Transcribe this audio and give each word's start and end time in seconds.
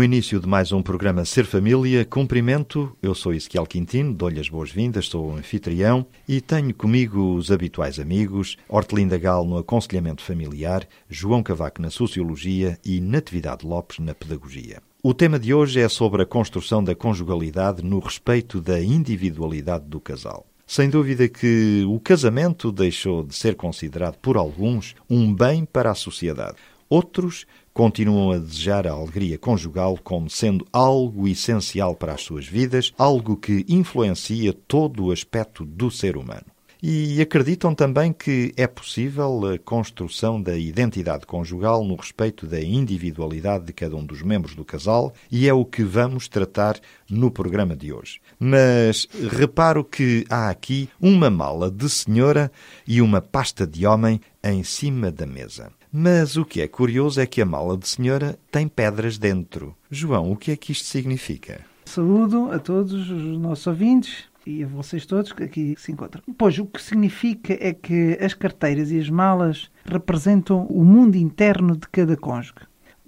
No 0.00 0.04
início 0.04 0.40
de 0.40 0.48
mais 0.48 0.72
um 0.72 0.80
programa 0.80 1.26
Ser 1.26 1.44
Família, 1.44 2.06
cumprimento. 2.06 2.96
Eu 3.02 3.14
sou 3.14 3.34
Ezequiel 3.34 3.66
Quintino, 3.66 4.14
dou-lhe 4.14 4.40
as 4.40 4.48
boas-vindas, 4.48 5.08
sou 5.08 5.26
o 5.26 5.36
anfitrião 5.36 6.06
e 6.26 6.40
tenho 6.40 6.74
comigo 6.74 7.34
os 7.34 7.52
habituais 7.52 8.00
amigos 8.00 8.56
Hortelinda 8.66 9.18
Gal 9.18 9.44
no 9.44 9.58
aconselhamento 9.58 10.22
familiar, 10.22 10.88
João 11.06 11.42
Cavaco 11.42 11.82
na 11.82 11.90
sociologia 11.90 12.78
e 12.82 12.98
Natividade 12.98 13.66
Lopes 13.66 13.98
na 13.98 14.14
pedagogia. 14.14 14.80
O 15.02 15.12
tema 15.12 15.38
de 15.38 15.52
hoje 15.52 15.80
é 15.80 15.88
sobre 15.90 16.22
a 16.22 16.26
construção 16.26 16.82
da 16.82 16.94
conjugalidade 16.94 17.84
no 17.84 17.98
respeito 17.98 18.58
da 18.58 18.80
individualidade 18.80 19.84
do 19.84 20.00
casal. 20.00 20.46
Sem 20.66 20.88
dúvida 20.88 21.28
que 21.28 21.84
o 21.86 22.00
casamento 22.00 22.72
deixou 22.72 23.22
de 23.22 23.34
ser 23.34 23.54
considerado 23.54 24.16
por 24.16 24.38
alguns 24.38 24.94
um 25.10 25.34
bem 25.34 25.66
para 25.66 25.90
a 25.90 25.94
sociedade. 25.94 26.56
Outros 26.88 27.46
continuam 27.72 28.32
a 28.32 28.38
desejar 28.38 28.86
a 28.86 28.92
alegria 28.92 29.38
conjugal 29.38 29.98
como 30.02 30.28
sendo 30.28 30.66
algo 30.72 31.28
essencial 31.28 31.94
para 31.94 32.14
as 32.14 32.22
suas 32.22 32.46
vidas, 32.46 32.92
algo 32.98 33.36
que 33.36 33.64
influencia 33.68 34.52
todo 34.52 35.06
o 35.06 35.12
aspecto 35.12 35.64
do 35.64 35.90
ser 35.90 36.16
humano. 36.16 36.46
E 36.82 37.20
acreditam 37.20 37.74
também 37.74 38.10
que 38.10 38.54
é 38.56 38.66
possível 38.66 39.52
a 39.52 39.58
construção 39.58 40.40
da 40.40 40.56
identidade 40.56 41.26
conjugal 41.26 41.84
no 41.84 41.94
respeito 41.94 42.46
da 42.46 42.58
individualidade 42.60 43.66
de 43.66 43.72
cada 43.74 43.94
um 43.96 44.04
dos 44.04 44.22
membros 44.22 44.54
do 44.54 44.64
casal, 44.64 45.12
e 45.30 45.46
é 45.46 45.52
o 45.52 45.64
que 45.64 45.84
vamos 45.84 46.26
tratar 46.26 46.80
no 47.08 47.30
programa 47.30 47.76
de 47.76 47.92
hoje. 47.92 48.18
Mas 48.38 49.06
reparo 49.30 49.84
que 49.84 50.24
há 50.30 50.48
aqui 50.48 50.88
uma 50.98 51.28
mala 51.28 51.70
de 51.70 51.88
senhora 51.90 52.50
e 52.88 53.02
uma 53.02 53.20
pasta 53.20 53.66
de 53.66 53.86
homem 53.86 54.18
em 54.42 54.62
cima 54.64 55.10
da 55.10 55.26
mesa. 55.26 55.70
Mas 55.92 56.36
o 56.36 56.44
que 56.44 56.60
é 56.60 56.68
curioso 56.68 57.20
é 57.20 57.26
que 57.26 57.42
a 57.42 57.46
mala 57.46 57.76
de 57.76 57.88
senhora 57.88 58.38
tem 58.50 58.68
pedras 58.68 59.18
dentro. 59.18 59.76
João, 59.90 60.30
o 60.30 60.36
que 60.36 60.52
é 60.52 60.56
que 60.56 60.70
isto 60.70 60.84
significa? 60.84 61.64
Saúdo 61.84 62.52
a 62.52 62.58
todos 62.60 63.10
os 63.10 63.38
nossos 63.38 63.66
ouvintes 63.66 64.24
e 64.46 64.62
a 64.62 64.66
vocês 64.66 65.04
todos 65.04 65.32
que 65.32 65.42
aqui 65.42 65.74
se 65.76 65.90
encontram. 65.90 66.22
Pois, 66.38 66.58
o 66.58 66.66
que 66.66 66.80
significa 66.80 67.56
é 67.60 67.72
que 67.72 68.16
as 68.20 68.34
carteiras 68.34 68.90
e 68.90 68.98
as 68.98 69.10
malas 69.10 69.70
representam 69.84 70.66
o 70.66 70.84
mundo 70.84 71.16
interno 71.16 71.76
de 71.76 71.88
cada 71.88 72.16
cônjuge. 72.16 72.54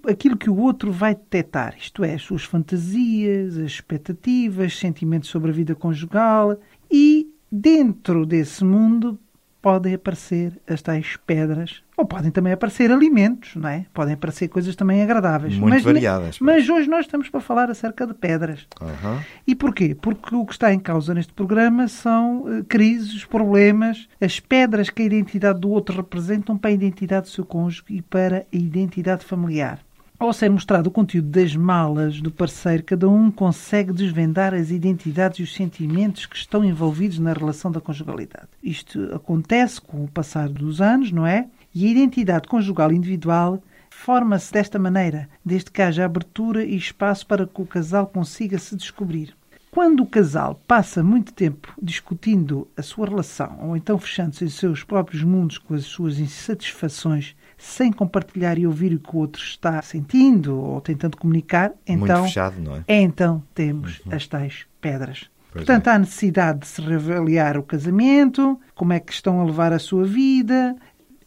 Aquilo 0.05 0.37
que 0.37 0.51
o 0.51 0.59
outro 0.59 0.91
vai 0.91 1.15
detectar, 1.15 1.77
isto 1.79 2.03
é, 2.03 2.15
as 2.15 2.23
suas 2.23 2.43
fantasias, 2.43 3.57
as 3.57 3.71
expectativas, 3.71 4.77
sentimentos 4.77 5.31
sobre 5.31 5.53
a 5.53 5.55
vida 5.55 5.77
conjugal 5.77 6.59
e 6.91 7.29
dentro 7.51 8.27
desse 8.27 8.65
mundo 8.65 9.17
podem 9.63 9.95
aparecer 9.95 10.61
as 10.67 10.83
tais 10.83 11.17
pedras, 11.25 11.85
ou 12.03 12.07
podem 12.07 12.33
também 12.33 12.53
aparecer 12.53 12.91
alimentos, 12.91 13.55
não 13.55 13.69
é? 13.69 13.87
Podem 13.95 14.15
aparecer 14.15 14.49
coisas 14.49 14.75
também 14.75 15.03
agradáveis. 15.03 15.55
Muito 15.55 15.75
mas, 15.75 15.83
variadas. 15.85 16.39
Mas 16.41 16.69
hoje 16.69 16.89
nós 16.89 17.07
estamos 17.07 17.29
para 17.29 17.41
falar 17.41 17.71
acerca 17.71 18.05
de 18.07 18.13
pedras. 18.13 18.67
Uhum. 18.81 19.21
E 19.47 19.55
porquê? 19.55 19.95
Porque 19.95 20.35
o 20.35 20.45
que 20.45 20.53
está 20.53 20.73
em 20.75 20.81
causa 20.81 21.15
neste 21.15 21.33
programa 21.33 21.87
são 21.87 22.43
uh, 22.43 22.65
crises, 22.65 23.25
problemas, 23.25 24.09
as 24.21 24.41
pedras 24.41 24.91
que 24.91 25.03
a 25.03 25.05
identidade 25.05 25.61
do 25.61 25.71
outro 25.71 25.97
representam 25.97 26.59
para 26.59 26.71
a 26.71 26.75
identidade 26.75 27.27
do 27.27 27.31
seu 27.31 27.45
cônjuge 27.45 27.85
e 27.89 28.03
para 28.03 28.39
a 28.53 28.57
identidade 28.57 29.25
familiar. 29.25 29.79
Ao 30.19 30.33
ser 30.33 30.49
mostrado 30.51 30.89
o 30.89 30.93
conteúdo 30.93 31.29
das 31.29 31.57
malas 31.57 32.21
do 32.21 32.31
parceiro, 32.31 32.85
cada 32.85 33.09
um 33.09 33.29
consegue 33.29 33.93
desvendar 33.93 34.55
as 34.55 34.71
identidades 34.71 35.41
e 35.41 35.43
os 35.43 35.53
sentimentos 35.53 36.27
que 36.27 36.37
estão 36.37 36.65
envolvidos 36.65 37.19
na 37.19 37.33
relação 37.33 37.73
da 37.73 37.81
conjugalidade. 37.81 38.47
Isto 38.63 39.13
acontece 39.13 39.81
com 39.81 40.05
o 40.05 40.09
passar 40.09 40.49
dos 40.49 40.81
anos, 40.81 41.11
não 41.11 41.27
é? 41.27 41.47
E 41.75 41.87
a 41.87 41.91
identidade 41.91 42.49
conjugal 42.49 42.93
individual 42.93 43.63
forma-se 43.91 44.53
desta 44.53 44.79
maneira, 44.79 45.29
desde 45.45 45.71
que 45.71 45.81
haja 45.81 46.05
abertura 46.05 46.65
e 46.65 46.77
espaço 46.77 47.27
para 47.27 47.47
que 47.47 47.63
o 47.63 47.67
casal 47.67 48.07
consiga 48.07 48.59
se 48.59 48.75
descobrir. 48.77 49.35
Quando 49.71 50.03
o 50.03 50.07
casal 50.07 50.61
passa 50.67 51.03
muito 51.03 51.33
tempo 51.33 51.73
discutindo 51.81 52.69
a 52.77 52.83
sua 52.83 53.09
relação, 53.09 53.59
ou 53.63 53.77
então 53.77 53.99
fechando-se 53.99 54.45
em 54.45 54.49
seus 54.49 54.85
próprios 54.85 55.23
mundos 55.23 55.57
com 55.57 55.73
as 55.73 55.85
suas 55.85 56.19
insatisfações, 56.19 57.35
sem 57.57 57.91
compartilhar 57.91 58.59
e 58.59 58.67
ouvir 58.67 58.93
o 58.93 58.99
que 58.99 59.17
o 59.17 59.21
outro 59.21 59.43
está 59.43 59.81
sentindo 59.81 60.59
ou 60.59 60.81
tentando 60.81 61.17
comunicar, 61.17 61.73
então, 61.87 62.25
fechado, 62.25 62.61
é? 62.87 62.97
é 62.97 63.01
então 63.01 63.43
temos 63.55 64.01
uhum. 64.01 64.15
as 64.15 64.27
tais 64.27 64.67
pedras. 64.81 65.31
Pois 65.53 65.65
Portanto, 65.65 65.87
é. 65.87 65.91
há 65.93 65.99
necessidade 65.99 66.61
de 66.61 66.67
se 66.67 66.81
reavaliar 66.81 67.57
o 67.57 67.63
casamento, 67.63 68.59
como 68.75 68.93
é 68.93 69.01
que 69.01 69.13
estão 69.13 69.41
a 69.41 69.45
levar 69.45 69.73
a 69.73 69.79
sua 69.79 70.05
vida. 70.05 70.75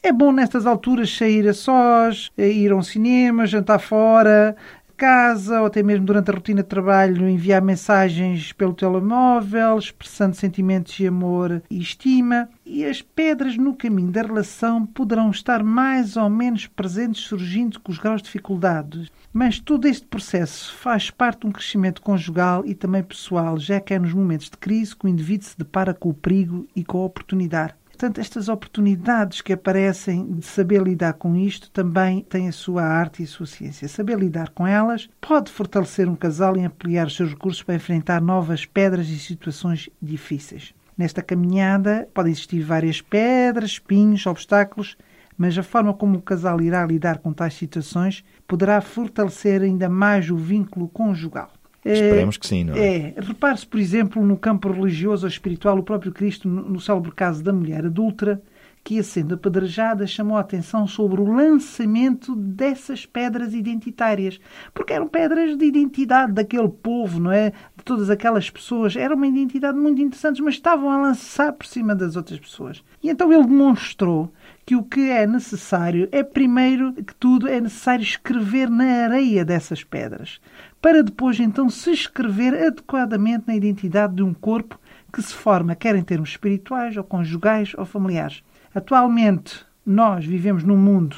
É 0.06 0.12
bom 0.12 0.32
nestas 0.32 0.68
alturas 0.68 1.18
sair 1.18 1.48
a 1.48 1.54
sós, 1.56 2.32
ir 2.38 2.72
a 2.72 2.76
um 2.76 2.84
cinema, 2.84 3.48
jantar 3.48 3.80
fora, 3.80 4.56
casa 4.96 5.62
ou 5.62 5.66
até 5.66 5.82
mesmo 5.82 6.06
durante 6.06 6.30
a 6.30 6.34
rotina 6.36 6.62
de 6.62 6.70
trabalho 6.70 7.28
enviar 7.28 7.60
mensagens 7.60 8.52
pelo 8.52 8.76
telemóvel, 8.76 9.80
expressando 9.80 10.36
sentimentos 10.36 10.94
de 10.94 11.08
amor 11.08 11.60
e 11.72 11.82
estima. 11.82 12.48
E 12.64 12.86
as 12.86 13.02
pedras 13.02 13.58
no 13.58 13.74
caminho 13.74 14.12
da 14.12 14.22
relação 14.22 14.86
poderão 14.86 15.32
estar 15.32 15.64
mais 15.64 16.16
ou 16.16 16.30
menos 16.30 16.68
presentes, 16.68 17.24
surgindo 17.24 17.80
com 17.80 17.92
os 17.92 17.98
graus 17.98 18.22
de 18.22 18.26
dificuldade. 18.26 19.12
Mas 19.34 19.60
todo 19.60 19.88
este 19.88 20.06
processo 20.06 20.72
faz 20.76 21.10
parte 21.10 21.40
de 21.40 21.48
um 21.48 21.52
crescimento 21.52 22.04
conjugal 22.04 22.64
e 22.64 22.76
também 22.76 23.02
pessoal, 23.02 23.58
já 23.58 23.80
que 23.80 23.96
é 23.96 23.98
nos 23.98 24.14
momentos 24.14 24.52
de 24.52 24.58
crise 24.58 24.96
que 24.96 25.08
o 25.08 25.10
indivíduo 25.10 25.48
se 25.48 25.58
depara 25.58 25.96
com 25.96 26.10
o 26.10 26.14
perigo 26.14 26.68
e 26.76 26.84
com 26.84 27.00
a 27.00 27.06
oportunidade. 27.06 27.74
Portanto, 27.96 28.20
estas 28.20 28.50
oportunidades 28.50 29.40
que 29.40 29.54
aparecem 29.54 30.30
de 30.30 30.46
saber 30.46 30.82
lidar 30.82 31.14
com 31.14 31.34
isto 31.34 31.72
também 31.72 32.24
têm 32.24 32.50
a 32.50 32.52
sua 32.52 32.84
arte 32.84 33.22
e 33.22 33.24
a 33.24 33.28
sua 33.28 33.46
ciência. 33.46 33.88
Saber 33.88 34.20
lidar 34.20 34.50
com 34.50 34.68
elas 34.68 35.10
pode 35.22 35.50
fortalecer 35.50 36.10
um 36.10 36.16
casal 36.16 36.58
e 36.58 36.66
ampliar 36.66 37.08
os 37.08 37.16
seus 37.16 37.30
recursos 37.30 37.64
para 37.64 37.76
enfrentar 37.76 38.22
novas 38.22 38.66
pedras 38.66 39.08
e 39.08 39.18
situações 39.18 39.90
difíceis. 40.02 40.74
Nesta 40.98 41.22
caminhada 41.22 42.06
podem 42.14 42.34
existir 42.34 42.62
várias 42.64 43.00
pedras, 43.00 43.72
espinhos, 43.72 44.26
obstáculos, 44.26 44.98
mas 45.38 45.58
a 45.58 45.64
forma 45.64 45.94
como 45.94 46.18
o 46.18 46.22
casal 46.22 46.60
irá 46.62 46.86
lidar 46.86 47.20
com 47.20 47.32
tais 47.32 47.54
situações 47.54 48.26
poderá 48.46 48.82
fortalecer 48.82 49.62
ainda 49.62 49.88
mais 49.88 50.30
o 50.30 50.36
vínculo 50.36 50.90
conjugal. 50.90 51.50
Esperemos 51.86 52.38
que 52.38 52.48
sim, 52.48 52.64
não 52.64 52.74
é? 52.74 52.98
É. 52.98 53.14
Repare-se, 53.18 53.66
por 53.68 53.80
exemplo, 53.80 54.26
no 54.26 54.36
campo 54.36 54.72
religioso 54.72 55.26
ou 55.26 55.30
espiritual, 55.30 55.78
o 55.78 55.84
próprio 55.84 56.12
Cristo, 56.12 56.50
no, 56.50 56.80
célebre 56.80 57.12
caso 57.12 57.44
da 57.44 57.54
mulher 57.54 57.86
adulta, 57.86 58.42
que 58.84 58.96
ia 58.96 59.04
sendo 59.04 59.36
apedrejada, 59.36 60.06
chamou 60.06 60.38
a 60.38 60.42
atenção 60.42 60.88
sobre 60.88 61.22
o 61.22 61.32
lançamento 61.32 62.36
dessas 62.36 63.06
pedras 63.06 63.54
identitárias. 63.54 64.40
Porque 64.74 64.94
eram 64.94 65.08
pedras 65.08 65.58
de 65.58 65.66
identidade 65.66 66.34
daquele 66.34 66.70
povo, 66.70 67.20
não 67.20 67.32
é? 67.32 67.52
Todas 67.86 68.10
aquelas 68.10 68.50
pessoas. 68.50 68.96
Era 68.96 69.16
uma 69.16 69.28
identidade 69.28 69.78
muito 69.78 70.02
interessante, 70.02 70.42
mas 70.42 70.56
estavam 70.56 70.90
a 70.90 70.98
lançar 70.98 71.54
por 71.54 71.66
cima 71.68 71.96
das 71.96 72.16
outras 72.16 72.40
pessoas. 72.40 72.84
E 73.02 73.10
então 73.10 73.32
ele 73.32 73.44
demonstrou 73.44 74.34
que 74.66 74.76
o 74.76 74.84
que 74.84 75.12
é 75.12 75.28
necessário 75.28 76.10
é, 76.12 76.24
primeiro 76.24 76.92
que 76.92 77.14
tudo, 77.14 77.48
é 77.48 77.62
necessário 77.62 78.02
escrever 78.02 78.70
na 78.70 79.04
areia 79.06 79.46
dessas 79.46 79.84
pedras, 79.84 80.42
para 80.82 81.04
depois 81.04 81.40
então 81.40 81.70
se 81.70 81.92
escrever 81.92 82.56
adequadamente 82.56 83.44
na 83.48 83.56
identidade 83.56 84.16
de 84.16 84.24
um 84.24 84.34
corpo 84.34 84.80
que 85.14 85.22
se 85.22 85.34
forma, 85.34 85.76
quer 85.76 85.96
em 85.96 86.04
termos 86.04 86.30
espirituais, 86.30 86.98
ou 86.98 87.04
conjugais, 87.04 87.74
ou 87.78 87.86
familiares. 87.86 88.44
Atualmente, 88.74 89.64
nós 89.86 90.26
vivemos 90.26 90.64
num 90.64 90.76
mundo 90.76 91.16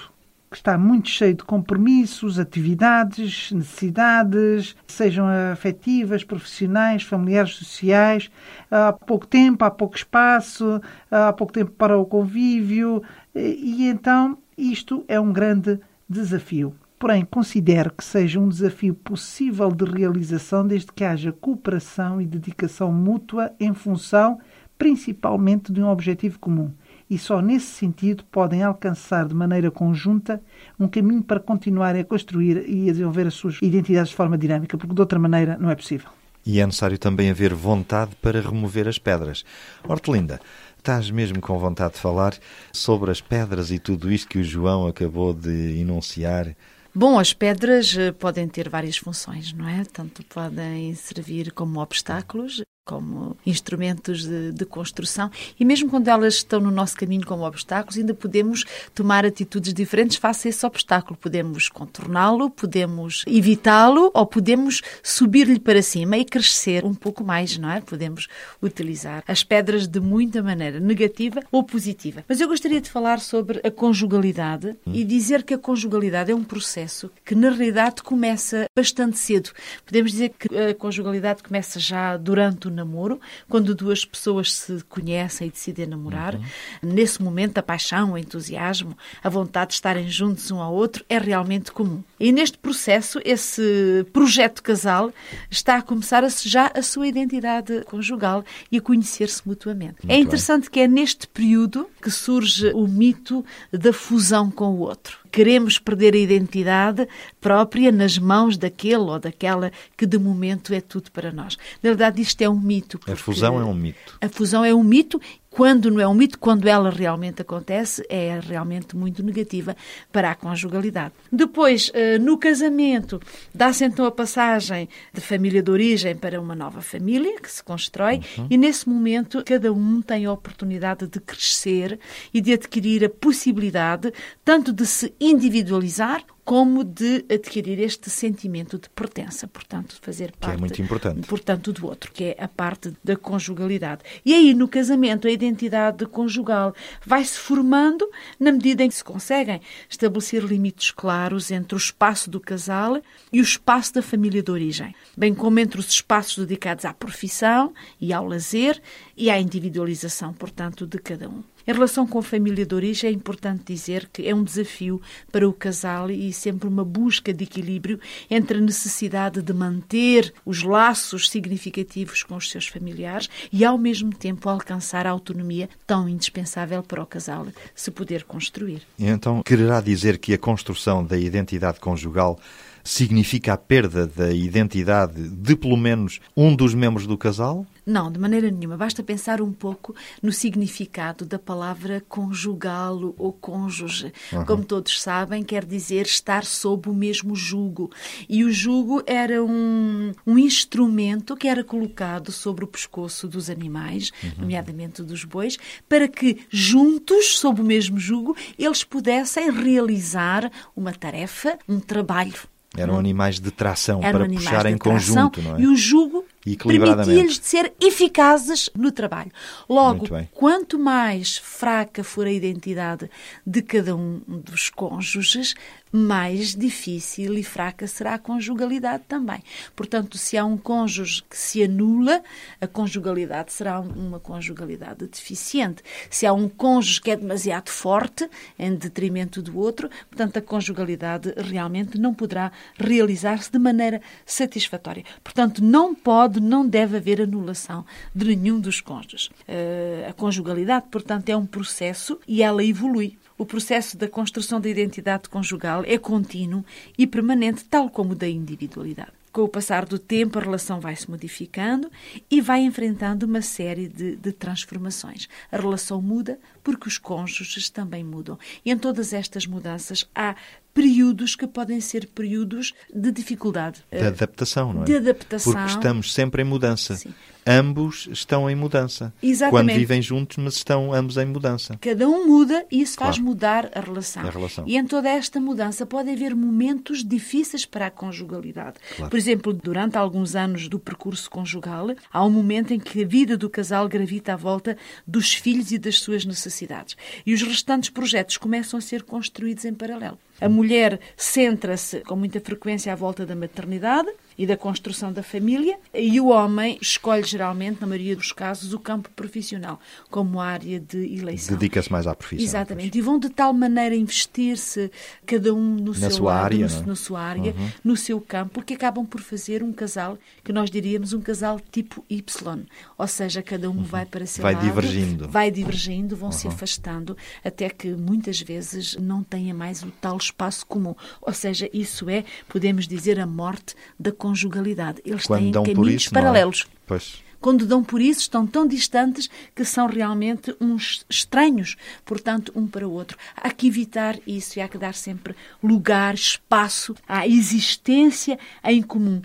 que 0.50 0.56
está 0.56 0.78
muito 0.78 1.10
cheio 1.10 1.34
de 1.34 1.44
compromissos, 1.44 2.40
atividades, 2.40 3.52
necessidades, 3.52 4.76
sejam 4.88 5.28
afetivas, 5.52 6.24
profissionais, 6.24 7.04
familiares, 7.04 7.56
sociais. 7.56 8.32
Há 8.72 8.94
pouco 8.94 9.28
tempo, 9.28 9.66
há 9.66 9.72
pouco 9.72 9.98
espaço, 9.98 10.82
há 11.12 11.34
pouco 11.34 11.52
tempo 11.52 11.72
para 11.72 11.98
o 11.98 12.06
convívio, 12.06 13.04
e 13.36 13.88
então 13.88 14.38
isto 14.58 15.04
é 15.08 15.20
um 15.20 15.34
grande 15.34 15.80
desafio. 16.10 16.74
Porém, 16.98 17.26
considero 17.26 17.92
que 17.92 18.04
seja 18.04 18.40
um 18.40 18.50
desafio 18.50 18.96
possível 18.96 19.70
de 19.70 19.86
realização 19.86 20.66
desde 20.66 20.92
que 20.92 21.04
haja 21.04 21.32
cooperação 21.32 22.20
e 22.20 22.26
dedicação 22.26 22.92
mútua 22.92 23.52
em 23.60 23.74
função, 23.74 24.40
principalmente, 24.80 25.72
de 25.72 25.82
um 25.82 25.90
objetivo 25.90 26.40
comum 26.40 26.72
e 27.10 27.18
só 27.18 27.42
nesse 27.42 27.68
sentido 27.68 28.24
podem 28.26 28.64
alcançar 28.64 29.28
de 29.28 29.34
maneira 29.34 29.72
conjunta 29.72 30.42
um 30.80 30.88
caminho 30.88 31.24
para 31.24 31.40
continuarem 31.40 32.02
a 32.02 32.06
construir 32.06 32.68
e 32.68 32.90
a 32.90 32.92
desenvolver 32.92 33.28
as 33.28 33.34
suas 33.34 33.60
identidades 33.62 34.10
de 34.10 34.16
forma 34.16 34.38
dinâmica, 34.38 34.78
porque 34.78 34.94
de 34.94 35.02
outra 35.02 35.20
maneira 35.20 35.58
não 35.60 35.70
é 35.70 35.76
possível. 35.76 36.10
E 36.46 36.62
é 36.62 36.66
necessário 36.66 36.98
também 36.98 37.30
haver 37.30 37.54
vontade 37.54 38.16
para 38.22 38.40
remover 38.40 38.88
as 38.88 38.98
pedras. 38.98 39.44
Hortelinda, 39.86 40.40
estás 40.78 41.12
mesmo 41.12 41.42
com 41.42 41.60
vontade 41.60 41.96
de 41.96 42.00
falar 42.00 42.34
sobre 42.72 43.12
as 43.12 43.20
pedras 43.20 43.70
e 43.70 43.80
tudo 43.80 44.12
isto 44.12 44.30
que 44.30 44.40
o 44.40 44.44
João 44.44 44.88
acabou 44.88 45.34
de 45.34 45.80
enunciar? 45.80 46.56
Bom, 46.96 47.20
as 47.20 47.34
pedras 47.34 47.96
eh, 47.98 48.12
podem 48.12 48.48
ter 48.48 48.70
várias 48.70 48.98
funções, 48.98 49.54
não 49.54 49.68
é? 49.68 49.84
Tanto 49.84 50.24
podem 50.24 50.96
servir 50.96 51.52
como 51.52 51.80
obstáculos, 51.82 52.64
como 52.88 53.36
instrumentos 53.46 54.26
de, 54.26 54.54
de, 54.54 54.66
construção 54.66 55.30
e 55.60 55.66
mesmo 55.66 55.90
quando 55.90 56.08
elas 56.08 56.36
estão 56.36 56.62
no 56.62 56.72
nosso 56.72 56.96
caminho 56.96 57.26
como 57.26 57.46
obstáculos, 57.46 57.98
ainda 57.98 58.14
podemos 58.14 58.64
tomar 58.96 59.26
atitudes 59.26 59.74
diferentes 59.74 60.16
face 60.16 60.48
a 60.48 60.50
esse 60.50 60.66
obstáculo. 60.66 61.20
Podemos 61.22 61.68
contorná-lo, 61.68 62.50
podemos 62.50 63.26
evitá-lo 63.28 64.10
ou 64.14 64.26
podemos 64.26 64.82
subir-lhe 65.04 65.60
para 65.60 65.82
cima 65.82 66.18
e 66.18 66.24
crescer 66.24 66.86
um 66.86 66.94
pouco 66.94 67.26
mais, 67.26 67.58
não 67.58 67.70
é? 67.70 67.82
Podemos 67.82 68.28
utilizar 68.64 69.22
as 69.28 69.44
pedras 69.44 69.86
de 69.86 70.00
muita 70.00 70.42
maneira, 70.42 70.80
negativa 70.80 71.42
ou 71.52 71.64
positiva. 71.64 72.24
Mas 72.28 72.40
eu 72.40 72.48
gostaria 72.48 72.80
de 72.80 72.90
falar 72.90 73.20
sobre 73.20 73.60
a 73.66 73.70
conjugalidade 73.70 74.70
hum. 74.88 74.94
e 74.94 75.04
dizer 75.04 75.44
que 75.44 75.54
a 75.54 75.58
conjugalidade 75.58 76.32
é 76.32 76.36
um 76.36 76.44
processo 76.44 77.12
que 77.26 77.36
na 77.36 77.50
realidade 77.50 78.02
começa 78.02 78.66
bastante 78.74 79.18
cedo. 79.18 79.50
Podemos 79.86 80.12
dizer 80.12 80.30
que 80.30 80.48
a 80.58 80.74
conjugalidade 80.74 81.44
começa 81.44 81.80
já 81.80 82.16
durante 82.16 82.68
o 82.68 82.77
namoro, 82.78 83.20
quando 83.50 83.76
duas 83.76 84.06
pessoas 84.06 84.54
se 84.54 84.84
conhecem 84.88 85.48
e 85.48 85.52
decidem 85.52 85.86
namorar. 85.86 86.36
Uhum. 86.36 86.44
Nesse 86.82 87.22
momento, 87.22 87.58
a 87.58 87.64
paixão, 87.64 88.14
o 88.14 88.18
entusiasmo, 88.18 88.98
a 89.24 89.30
vontade 89.30 89.70
de 89.70 89.74
estarem 89.76 90.10
juntos 90.10 90.50
um 90.52 90.62
ao 90.62 90.74
outro 90.74 91.04
é 91.10 91.18
realmente 91.18 91.72
comum. 91.72 92.04
E 92.20 92.32
neste 92.32 92.58
processo, 92.58 93.20
esse 93.26 94.06
projeto 94.14 94.64
casal 94.64 95.12
está 95.50 95.78
a 95.78 95.82
começar 95.82 96.24
a 96.24 96.30
já 96.30 96.72
a 96.74 96.82
sua 96.82 97.08
identidade 97.08 97.84
conjugal 97.86 98.44
e 98.72 98.78
a 98.78 98.82
conhecer-se 98.82 99.46
mutuamente. 99.46 99.96
Muito 100.04 100.12
é 100.12 100.18
interessante 100.18 100.64
bem. 100.64 100.72
que 100.72 100.80
é 100.80 100.88
neste 100.88 101.28
período 101.28 101.90
que 102.02 102.12
surge 102.12 102.72
o 102.74 102.88
mito 102.88 103.44
da 103.72 103.92
fusão 103.92 104.52
com 104.52 104.76
o 104.76 104.80
outro 104.80 105.27
queremos 105.32 105.80
perder 105.80 106.14
a 106.14 106.18
identidade 106.18 107.08
própria 107.40 107.92
nas 107.92 108.18
mãos 108.18 108.58
daquele 108.58 108.96
ou 108.96 109.20
daquela 109.20 109.72
que 109.96 110.06
de 110.06 110.18
momento 110.18 110.74
é 110.74 110.82
tudo 110.82 111.12
para 111.12 111.32
nós. 111.32 111.58
Na 111.82 111.90
verdade, 111.90 112.22
isto 112.22 112.42
é 112.42 112.50
um 112.50 112.60
mito. 112.60 113.00
A 113.08 113.16
fusão 113.16 113.60
é 113.60 113.64
um 113.64 113.74
mito. 113.74 114.18
A 114.22 114.30
fusão 114.30 114.66
é 114.66 114.74
um 114.74 114.84
mito 114.84 115.22
quando 115.58 115.90
não 115.90 116.00
é 116.00 116.08
um 116.08 116.14
mito, 116.14 116.38
quando 116.38 116.68
ela 116.68 116.92
realmente 116.92 117.42
acontece, 117.42 118.06
é 118.10 118.40
realmente 118.40 118.96
muito 118.96 119.24
negativa 119.24 119.76
para 120.12 120.30
a 120.30 120.36
conjugalidade. 120.36 121.16
Depois, 121.32 121.90
eh, 121.96 122.20
no 122.20 122.38
casamento, 122.38 123.20
dá-se 123.56 123.84
então 123.84 124.06
a 124.06 124.12
passagem 124.12 124.88
de 125.12 125.20
família 125.20 125.64
de 125.64 125.72
origem 125.72 126.16
para 126.16 126.40
uma 126.40 126.54
nova 126.54 126.80
família 126.84 127.42
que 127.42 127.52
se 127.52 127.64
constrói 127.64 128.22
uhum. 128.38 128.46
e 128.52 128.56
nesse 128.56 128.88
momento 128.88 129.44
cada 129.44 129.74
um 129.74 130.00
tem 130.00 130.28
a 130.28 130.32
oportunidade 130.32 131.08
de 131.08 131.20
crescer 131.20 132.00
e 132.32 132.40
de 132.40 132.54
adquirir 132.54 133.04
a 133.04 133.10
possibilidade 133.10 134.14
tanto 134.46 134.72
de 134.72 134.86
se 134.86 135.12
individualizar 135.20 136.24
como 136.48 136.82
de 136.82 137.26
adquirir 137.30 137.78
este 137.78 138.10
sentimento 138.10 138.80
de 138.80 138.90
pertença, 138.92 139.50
portanto, 139.50 139.96
de 139.96 140.00
fazer 140.00 140.32
parte, 140.32 140.54
que 140.54 140.58
é 140.58 140.58
muito 140.58 140.82
importante. 140.82 141.28
portanto, 141.28 141.74
do 141.74 141.86
outro, 141.86 142.10
que 142.10 142.24
é 142.24 142.38
a 142.40 142.48
parte 142.48 142.94
da 143.04 143.18
conjugalidade. 143.18 144.04
E 144.26 144.34
aí, 144.34 144.54
no 144.54 144.66
casamento, 144.66 145.28
a 145.28 145.30
identidade 145.30 146.06
conjugal 146.06 146.74
vai-se 147.06 147.38
formando 147.38 148.10
na 148.40 148.54
medida 148.54 148.82
em 148.82 148.88
que 148.88 148.96
se 148.96 149.04
conseguem 149.04 149.60
estabelecer 149.90 150.42
limites 150.42 150.90
claros 150.90 151.52
entre 151.52 151.76
o 151.76 151.78
espaço 151.78 152.30
do 152.30 152.40
casal 152.40 153.02
e 153.30 153.42
o 153.42 153.44
espaço 153.44 153.96
da 153.96 154.02
família 154.02 154.42
de 154.42 154.50
origem, 154.50 154.96
bem 155.18 155.36
como 155.36 155.60
entre 155.60 155.82
os 155.82 155.90
espaços 155.90 156.38
dedicados 156.46 156.86
à 156.86 156.94
profissão 156.94 157.74
e 158.00 158.14
ao 158.14 158.26
lazer 158.26 158.82
e 159.18 159.30
à 159.30 159.40
individualização, 159.40 160.32
portanto, 160.34 160.86
de 160.86 161.00
cada 161.00 161.28
um. 161.28 161.44
Em 161.68 161.74
relação 161.74 162.08
com 162.08 162.20
a 162.20 162.24
família 162.24 162.66
de 162.66 162.74
origem, 162.74 163.10
é 163.10 163.14
importante 163.14 163.74
dizer 163.74 164.08
que 164.14 164.26
é 164.26 164.34
um 164.34 164.42
desafio 164.42 165.02
para 165.32 165.48
o 165.48 165.52
casal 165.52 166.10
e 166.10 166.32
sempre 166.32 166.66
uma 166.66 166.86
busca 166.86 167.34
de 167.34 167.44
equilíbrio 167.44 168.00
entre 168.30 168.58
a 168.58 168.62
necessidade 168.62 169.42
de 169.42 169.54
manter 169.54 170.34
os 170.46 170.64
laços 170.64 171.30
significativos 171.30 172.24
com 172.24 172.38
os 172.38 172.50
seus 172.50 172.68
familiares 172.68 173.30
e, 173.52 173.66
ao 173.66 173.78
mesmo 173.78 174.16
tempo, 174.16 174.48
alcançar 174.48 175.06
a 175.06 175.10
autonomia 175.10 175.68
tão 175.86 176.08
indispensável 176.08 176.82
para 176.82 177.04
o 177.04 177.06
casal 177.06 177.48
se 177.76 177.92
poder 177.92 178.24
construir. 178.24 178.84
Então, 178.98 179.44
quererá 179.44 179.82
dizer 179.82 180.20
que 180.20 180.34
a 180.34 180.38
construção 180.38 181.04
da 181.04 181.18
identidade 181.18 181.82
conjugal 181.82 182.40
significa 182.82 183.54
a 183.54 183.58
perda 183.58 184.08
da 184.08 184.32
identidade 184.32 185.28
de 185.30 185.56
pelo 185.58 185.76
menos 185.76 186.22
um 186.36 186.56
dos 186.56 186.74
membros 186.74 187.06
do 187.06 187.18
casal? 187.18 187.66
Não, 187.88 188.12
de 188.12 188.20
maneira 188.20 188.52
nenhuma. 188.52 188.76
Basta 188.76 189.02
pensar 189.02 189.42
um 189.42 189.54
pouco 189.54 189.96
no 190.22 190.34
significado 190.34 191.26
da 191.26 191.40
palavra 191.40 192.04
conjugalo 192.10 193.16
ou 193.18 193.32
cônjuge. 193.32 194.12
Uhum. 194.34 194.46
Como 194.46 194.66
todos 194.66 195.02
sabem, 195.02 195.42
quer 195.42 195.64
dizer 195.64 196.06
estar 196.06 196.44
sob 196.44 196.90
o 196.90 196.94
mesmo 196.94 197.34
jugo. 197.34 197.90
E 198.28 198.44
o 198.44 198.52
jugo 198.52 199.02
era 199.08 199.42
um, 199.42 200.12
um 200.26 200.38
instrumento 200.38 201.34
que 201.38 201.48
era 201.48 201.64
colocado 201.64 202.30
sobre 202.30 202.66
o 202.66 202.68
pescoço 202.68 203.26
dos 203.26 203.50
animais, 203.50 204.12
uhum. 204.22 204.32
nomeadamente 204.40 205.02
dos 205.02 205.24
bois, 205.24 205.58
para 205.88 206.10
que 206.10 206.46
juntos, 206.50 207.40
sob 207.40 207.62
o 207.62 207.64
mesmo 207.64 207.98
jugo, 207.98 208.36
eles 208.60 208.84
pudessem 208.84 209.50
realizar 209.50 210.52
uma 210.76 210.92
tarefa, 210.92 211.58
um 211.70 211.80
trabalho. 211.80 212.34
Eram 212.76 213.00
animais 213.00 213.40
de 213.40 213.50
tração 213.50 214.02
Eram 214.04 214.20
para 214.20 214.30
puxar 214.30 214.66
em 214.66 214.78
conjunto, 214.78 215.42
não 215.42 215.56
é? 215.56 215.62
E 215.62 215.68
o 215.68 215.76
jugo 215.76 216.26
permitia-lhes 216.56 217.40
de 217.40 217.46
ser 217.46 217.74
eficazes 217.82 218.70
no 218.76 218.92
trabalho. 218.92 219.32
Logo, 219.68 220.06
quanto 220.34 220.80
mais 220.80 221.38
fraca 221.38 222.04
for 222.04 222.26
a 222.28 222.32
identidade 222.32 223.10
de 223.46 223.62
cada 223.62 223.96
um 223.96 224.22
dos 224.28 224.70
cônjuges, 224.70 225.56
mais 225.92 226.56
difícil 226.56 227.38
e 227.38 227.44
fraca 227.44 227.88
será 227.88 228.16
a 228.16 228.20
conjugalidade 228.20 229.04
também. 229.08 229.44
Portanto, 229.76 230.18
se 230.18 230.38
há 230.38 230.46
um 230.46 230.58
cônjuge 230.58 231.24
que 231.30 231.38
se 231.38 231.64
anula, 231.64 232.22
a 232.60 232.68
conjugalidade 232.68 233.54
será 233.54 233.80
uma 233.80 234.20
conjugalidade 234.20 235.08
deficiente. 235.08 235.84
Se 236.10 236.26
há 236.26 236.34
um 236.34 236.50
cônjuge 236.50 237.02
que 237.02 237.12
é 237.12 237.16
demasiado 237.16 237.70
forte, 237.70 238.30
em 238.58 238.76
detrimento 238.76 239.42
do 239.42 239.58
outro, 239.58 239.90
portanto, 240.10 240.38
a 240.38 240.42
conjugalidade 240.42 241.34
realmente 241.38 241.98
não 241.98 242.14
poderá 242.14 242.52
realizar-se 242.78 243.52
de 243.52 243.60
maneira 243.60 244.02
satisfatória. 244.26 245.04
Portanto, 245.24 245.64
não 245.64 245.94
pode, 245.94 246.40
não 246.40 246.68
deve 246.68 246.98
haver 246.98 247.22
anulação 247.22 247.86
de 248.14 248.36
nenhum 248.36 248.60
dos 248.60 248.82
cônjuges. 248.82 249.28
Uh, 249.28 250.10
a 250.10 250.14
conjugalidade, 250.14 250.88
portanto, 250.92 251.30
é 251.30 251.38
um 251.38 251.46
processo 251.46 252.20
e 252.28 252.44
ela 252.44 252.64
evolui. 252.64 253.18
O 253.38 253.46
processo 253.46 253.96
da 253.96 254.08
construção 254.08 254.60
da 254.60 254.68
identidade 254.68 255.30
conjugal 255.30 255.84
é 255.86 255.98
contínuo 255.98 256.66
e 256.98 257.06
permanente, 257.06 257.66
tal 257.66 257.90
como 257.90 258.14
o 258.14 258.16
da 258.16 258.28
individualidade. 258.28 259.12
Com 259.32 259.44
o 259.44 259.48
passar 259.48 259.86
do 259.86 260.00
tempo, 260.00 260.40
a 260.40 260.42
relação 260.42 260.80
vai 260.80 260.96
se 260.96 261.08
modificando 261.08 261.92
e 262.32 262.42
vai 262.42 262.62
enfrentando 262.62 263.28
uma 263.28 263.44
série 263.44 263.88
de, 263.88 264.16
de, 264.16 264.32
transformações. 264.32 265.30
A 265.52 265.58
relação 265.58 266.02
muda 266.02 266.40
porque 266.64 266.88
os 266.88 266.98
cônjuges 266.98 267.70
também 267.70 268.04
mudam. 268.04 268.40
E 268.66 268.72
em 268.72 268.78
todas 268.78 269.14
estas 269.14 269.46
mudanças 269.46 270.10
há 270.16 270.36
períodos 270.74 271.36
que 271.36 271.46
podem 271.46 271.80
ser 271.80 272.08
períodos 272.08 272.74
de 272.92 273.12
dificuldade. 273.12 273.84
De 273.92 274.00
adaptação, 274.00 274.74
não 274.74 274.82
é? 274.82 274.86
De 274.86 274.96
adaptação. 274.96 275.54
Porque 275.54 275.70
estamos 275.70 276.12
sempre 276.12 276.42
em 276.42 276.46
mudança. 276.46 276.96
Sim 276.96 277.14
ambos 277.48 278.08
estão 278.12 278.50
em 278.50 278.56
mudança. 278.56 279.14
Exatamente. 279.24 279.52
Quando 279.52 279.80
vivem 279.80 280.02
juntos, 280.02 280.38
mas 280.38 280.56
estão 280.56 280.94
ambos 280.94 281.18
em 281.18 281.26
mudança. 281.26 281.78
Cada 281.80 282.08
um 282.08 282.28
muda 282.28 282.66
e 282.70 282.82
isso 282.82 282.98
claro. 282.98 283.14
faz 283.14 283.24
mudar 283.24 283.70
a 283.74 283.80
relação. 283.80 284.28
a 284.28 284.30
relação. 284.30 284.64
E 284.68 284.78
em 284.78 284.86
toda 284.86 285.10
esta 285.10 285.40
mudança 285.40 285.86
pode 285.86 286.10
haver 286.10 286.36
momentos 286.36 287.04
difíceis 287.04 287.66
para 287.66 287.88
a 287.88 287.92
conjugalidade. 287.92 288.78
Claro. 288.96 289.10
Por 289.10 289.18
exemplo, 289.18 289.54
durante 289.54 289.98
alguns 289.98 290.36
anos 290.36 290.68
do 290.68 290.78
percurso 290.78 291.30
conjugal, 291.30 291.88
há 292.12 292.26
um 292.26 292.30
momento 292.30 292.74
em 292.74 292.80
que 292.80 293.04
a 293.04 293.08
vida 293.08 293.38
do 293.38 293.50
casal 293.50 293.88
gravita 293.88 294.34
à 294.34 294.36
volta 294.36 294.78
dos 295.06 295.34
filhos 295.34 295.72
e 295.72 295.78
das 295.78 296.00
suas 296.00 296.26
necessidades. 296.26 296.98
E 297.26 297.34
os 297.34 297.42
restantes 297.42 297.90
projetos 297.90 298.38
começam 298.38 298.78
a 298.78 298.82
ser 298.82 299.04
construídos 299.04 299.66
em 299.66 299.74
paralelo. 299.74 300.18
A 300.40 300.48
mulher 300.48 301.00
centra-se 301.16 302.02
com 302.02 302.16
muita 302.16 302.40
frequência 302.40 302.94
à 302.94 302.96
volta 302.96 303.26
da 303.26 303.36
maternidade, 303.36 304.10
e 304.38 304.46
da 304.46 304.56
construção 304.56 305.12
da 305.12 305.24
família, 305.24 305.78
e 305.94 306.20
o 306.22 306.28
homem 306.28 306.78
escolhe 306.82 307.24
geralmente, 307.24 307.82
na 307.82 307.88
maioria 307.88 308.16
dos 308.16 308.32
casos, 308.32 308.74
o 308.74 308.80
campo 308.80 309.10
profissional 309.16 309.80
como 310.10 310.40
área 310.40 310.80
de 310.80 311.18
eleição. 311.18 311.56
Dedica-se 311.58 311.92
mais 311.92 312.06
à 312.06 312.14
profissão. 312.14 312.46
Exatamente. 312.46 312.92
Pois. 312.92 312.96
E 312.96 313.02
vão 313.02 313.20
de 313.20 313.30
tal 313.30 313.52
maneira 313.54 313.96
investir-se, 313.96 314.92
cada 315.26 315.54
um 315.54 315.76
no 315.76 315.92
na 315.92 315.94
seu 315.94 316.12
sua 316.12 316.34
lado, 316.34 316.46
área, 316.46 316.68
no, 316.68 316.74
é? 316.74 316.86
na 316.86 316.96
sua 316.96 317.22
área, 317.22 317.52
uhum. 317.52 317.70
no 317.84 317.98
seu 317.98 318.22
campo, 318.22 318.62
que 318.62 318.74
acabam 318.74 319.06
por 319.06 319.22
fazer 319.22 319.64
um 319.64 319.74
casal 319.74 320.18
que 320.44 320.54
nós 320.54 320.70
diríamos 320.70 321.14
um 321.14 321.22
casal 321.22 321.60
tipo 321.72 322.04
Y. 322.10 322.66
Ou 322.98 323.08
seja, 323.08 323.42
cada 323.42 323.70
um 323.70 323.78
uhum. 323.78 323.84
vai 323.84 324.06
para 324.06 324.26
seu 324.26 324.42
vai 324.42 324.54
lado. 324.54 324.66
Divergindo. 324.66 325.28
Vai 325.28 325.52
divergindo. 325.52 326.16
vão 326.16 326.30
uhum. 326.30 326.32
se 326.34 326.48
afastando, 326.48 327.18
até 327.44 327.70
que 327.70 327.90
muitas 327.90 328.42
vezes 328.42 328.96
não 328.96 329.24
tenha 329.24 329.54
mais 329.54 329.84
o 329.84 329.92
tal 329.92 330.18
espaço 330.18 330.66
comum. 330.66 330.96
Ou 331.22 331.34
seja, 331.34 331.70
isso 331.74 332.10
é, 332.10 332.24
podemos 332.48 332.88
dizer, 332.88 333.20
a 333.20 333.26
morte 333.26 333.76
da 334.00 334.12
conjugalidade. 334.28 335.02
Eles 335.06 335.26
Quando 335.26 335.64
têm 335.64 335.74
caminhos 335.74 336.04
isso, 336.04 336.10
é? 336.10 336.14
paralelos. 336.14 336.68
Pois. 336.86 337.24
Quando 337.40 337.66
dão 337.66 337.84
por 337.84 338.02
isso, 338.02 338.22
estão 338.22 338.46
tão 338.46 338.68
distantes 338.68 339.30
que 339.56 339.64
são 339.64 339.88
realmente 339.88 340.56
uns 340.60 341.06
estranhos, 341.10 341.78
portanto, 342.04 342.52
um 342.56 342.68
para 342.68 342.88
o 342.88 342.92
outro. 342.92 343.18
Há 343.36 343.52
que 343.52 343.68
evitar 343.68 344.18
isso 344.26 344.58
e 344.58 344.62
há 344.62 344.68
que 344.68 344.78
dar 344.78 344.94
sempre 344.94 345.36
lugar, 345.64 346.16
espaço 346.16 346.96
à 347.08 347.28
existência 347.28 348.40
em 348.64 348.82
comum. 348.82 349.22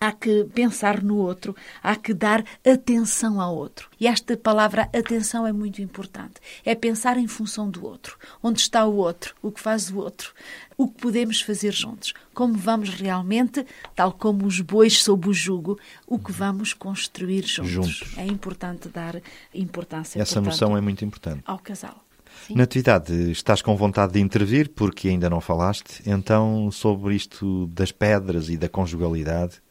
Há 0.00 0.12
que 0.12 0.44
pensar 0.52 1.02
no 1.02 1.16
outro, 1.16 1.54
há 1.82 1.96
que 1.96 2.12
dar 2.12 2.44
atenção 2.66 3.40
ao 3.40 3.54
outro. 3.54 3.88
E 3.98 4.06
esta 4.06 4.36
palavra 4.36 4.82
atenção 4.92 5.46
é 5.46 5.52
muito 5.52 5.80
importante. 5.80 6.34
É 6.64 6.74
pensar 6.74 7.16
em 7.16 7.26
função 7.26 7.70
do 7.70 7.86
outro. 7.86 8.18
Onde 8.42 8.60
está 8.60 8.84
o 8.84 8.96
outro? 8.96 9.34
O 9.40 9.50
que 9.50 9.60
faz 9.60 9.90
o 9.90 9.98
outro? 9.98 10.34
O 10.76 10.88
que 10.88 11.00
podemos 11.00 11.40
fazer 11.40 11.72
juntos? 11.72 12.12
Como 12.34 12.54
vamos 12.54 12.90
realmente, 12.90 13.64
tal 13.94 14.12
como 14.12 14.44
os 14.46 14.60
bois 14.60 15.02
sob 15.02 15.28
o 15.28 15.32
jugo, 15.32 15.78
o 16.06 16.18
que 16.18 16.32
vamos 16.32 16.72
construir 16.72 17.44
juntos? 17.46 17.70
Juntos. 17.70 18.14
É 18.16 18.26
importante 18.26 18.88
dar 18.88 19.20
importância 19.54 20.20
Essa 20.20 20.34
portanto, 20.34 20.52
noção 20.52 20.76
é 20.76 20.80
muito 20.80 21.04
importante. 21.04 21.42
ao 21.46 21.58
casal. 21.58 22.04
Natividade, 22.50 23.30
estás 23.30 23.62
com 23.62 23.74
vontade 23.76 24.14
de 24.14 24.20
intervir 24.20 24.68
porque 24.70 25.08
ainda 25.08 25.30
não 25.30 25.40
falaste, 25.40 26.02
então 26.04 26.70
sobre 26.70 27.14
isto 27.14 27.66
das 27.68 27.90
pedras 27.90 28.48
e 28.50 28.56
da 28.56 28.68
conjugalidade. 28.68 29.62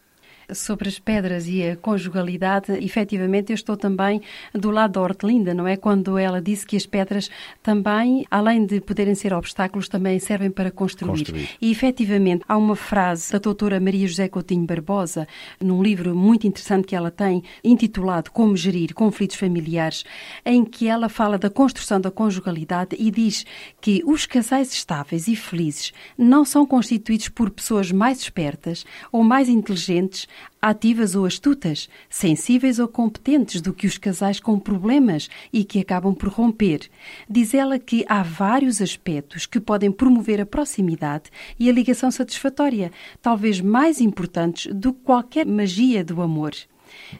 Sobre 0.54 0.90
as 0.90 1.00
pedras 1.00 1.48
e 1.48 1.64
a 1.64 1.76
conjugalidade, 1.76 2.72
efetivamente 2.84 3.52
eu 3.52 3.56
estou 3.56 3.76
também 3.76 4.22
do 4.54 4.72
lado 4.72 4.94
da 4.94 5.02
Hortelinda, 5.02 5.54
não 5.54 5.68
é? 5.68 5.76
Quando 5.76 6.18
ela 6.18 6.42
disse 6.42 6.66
que 6.66 6.76
as 6.76 6.86
pedras 6.86 7.30
também, 7.62 8.26
além 8.30 8.66
de 8.66 8.80
poderem 8.82 9.16
ser 9.16 9.34
obstáculos, 9.34 9.88
também 9.88 10.20
servem 10.20 10.52
para 10.52 10.72
construir. 10.72 11.20
Construir. 11.20 11.50
E 11.62 11.72
efetivamente 11.72 12.44
há 12.48 12.58
uma 12.58 12.76
frase 12.76 13.32
da 13.32 13.40
doutora 13.40 13.80
Maria 13.80 14.08
José 14.08 14.28
Coutinho 14.28 14.66
Barbosa, 14.66 15.28
num 15.60 15.82
livro 15.82 16.16
muito 16.16 16.48
interessante 16.48 16.88
que 16.88 16.96
ela 16.96 17.12
tem, 17.12 17.44
intitulado 17.64 18.32
Como 18.32 18.56
Gerir 18.56 18.94
Conflitos 18.94 19.38
Familiares, 19.38 20.04
em 20.46 20.64
que 20.64 20.88
ela 20.88 21.10
fala 21.10 21.38
da 21.38 21.50
construção 21.50 22.00
da 22.00 22.12
conjugalidade 22.12 22.96
e 23.00 23.10
diz 23.12 23.46
que 23.82 24.02
os 24.06 24.26
casais 24.26 24.72
estáveis 24.72 25.28
e 25.28 25.36
felizes 25.36 25.94
não 26.18 26.46
são 26.46 26.66
constituídos 26.66 27.30
por 27.30 27.50
pessoas 27.50 27.92
mais 27.92 28.20
espertas 28.20 28.86
ou 29.12 29.24
mais 29.24 29.50
inteligentes, 29.50 30.28
ativas 30.62 31.16
ou 31.16 31.26
astutas, 31.26 31.90
sensíveis 32.10 32.80
ou 32.80 32.88
competentes 32.88 33.62
do 33.62 33.74
que 33.74 33.86
os 33.86 33.98
casais 33.98 34.40
com 34.40 34.60
problemas 34.60 35.30
e 35.52 35.64
que 35.64 35.80
acabam 35.80 36.14
por 36.16 36.30
romper. 36.30 36.90
Diz 37.30 37.54
ela 37.54 37.78
que 37.78 38.06
há 38.08 38.24
vários 38.24 38.82
aspectos 38.82 39.46
que 39.46 39.60
podem 39.60 39.92
promover 39.92 40.40
a 40.42 40.46
proximidade 40.46 41.30
e 41.60 41.70
a 41.70 41.74
ligação 41.74 42.12
satisfatória, 42.12 42.92
talvez 43.22 43.60
mais 43.60 44.00
importantes 44.00 44.74
do 44.74 44.94
que 44.94 45.02
qualquer 45.04 45.46
magia 45.46 46.04
do 46.04 46.22
amor. 46.22 46.54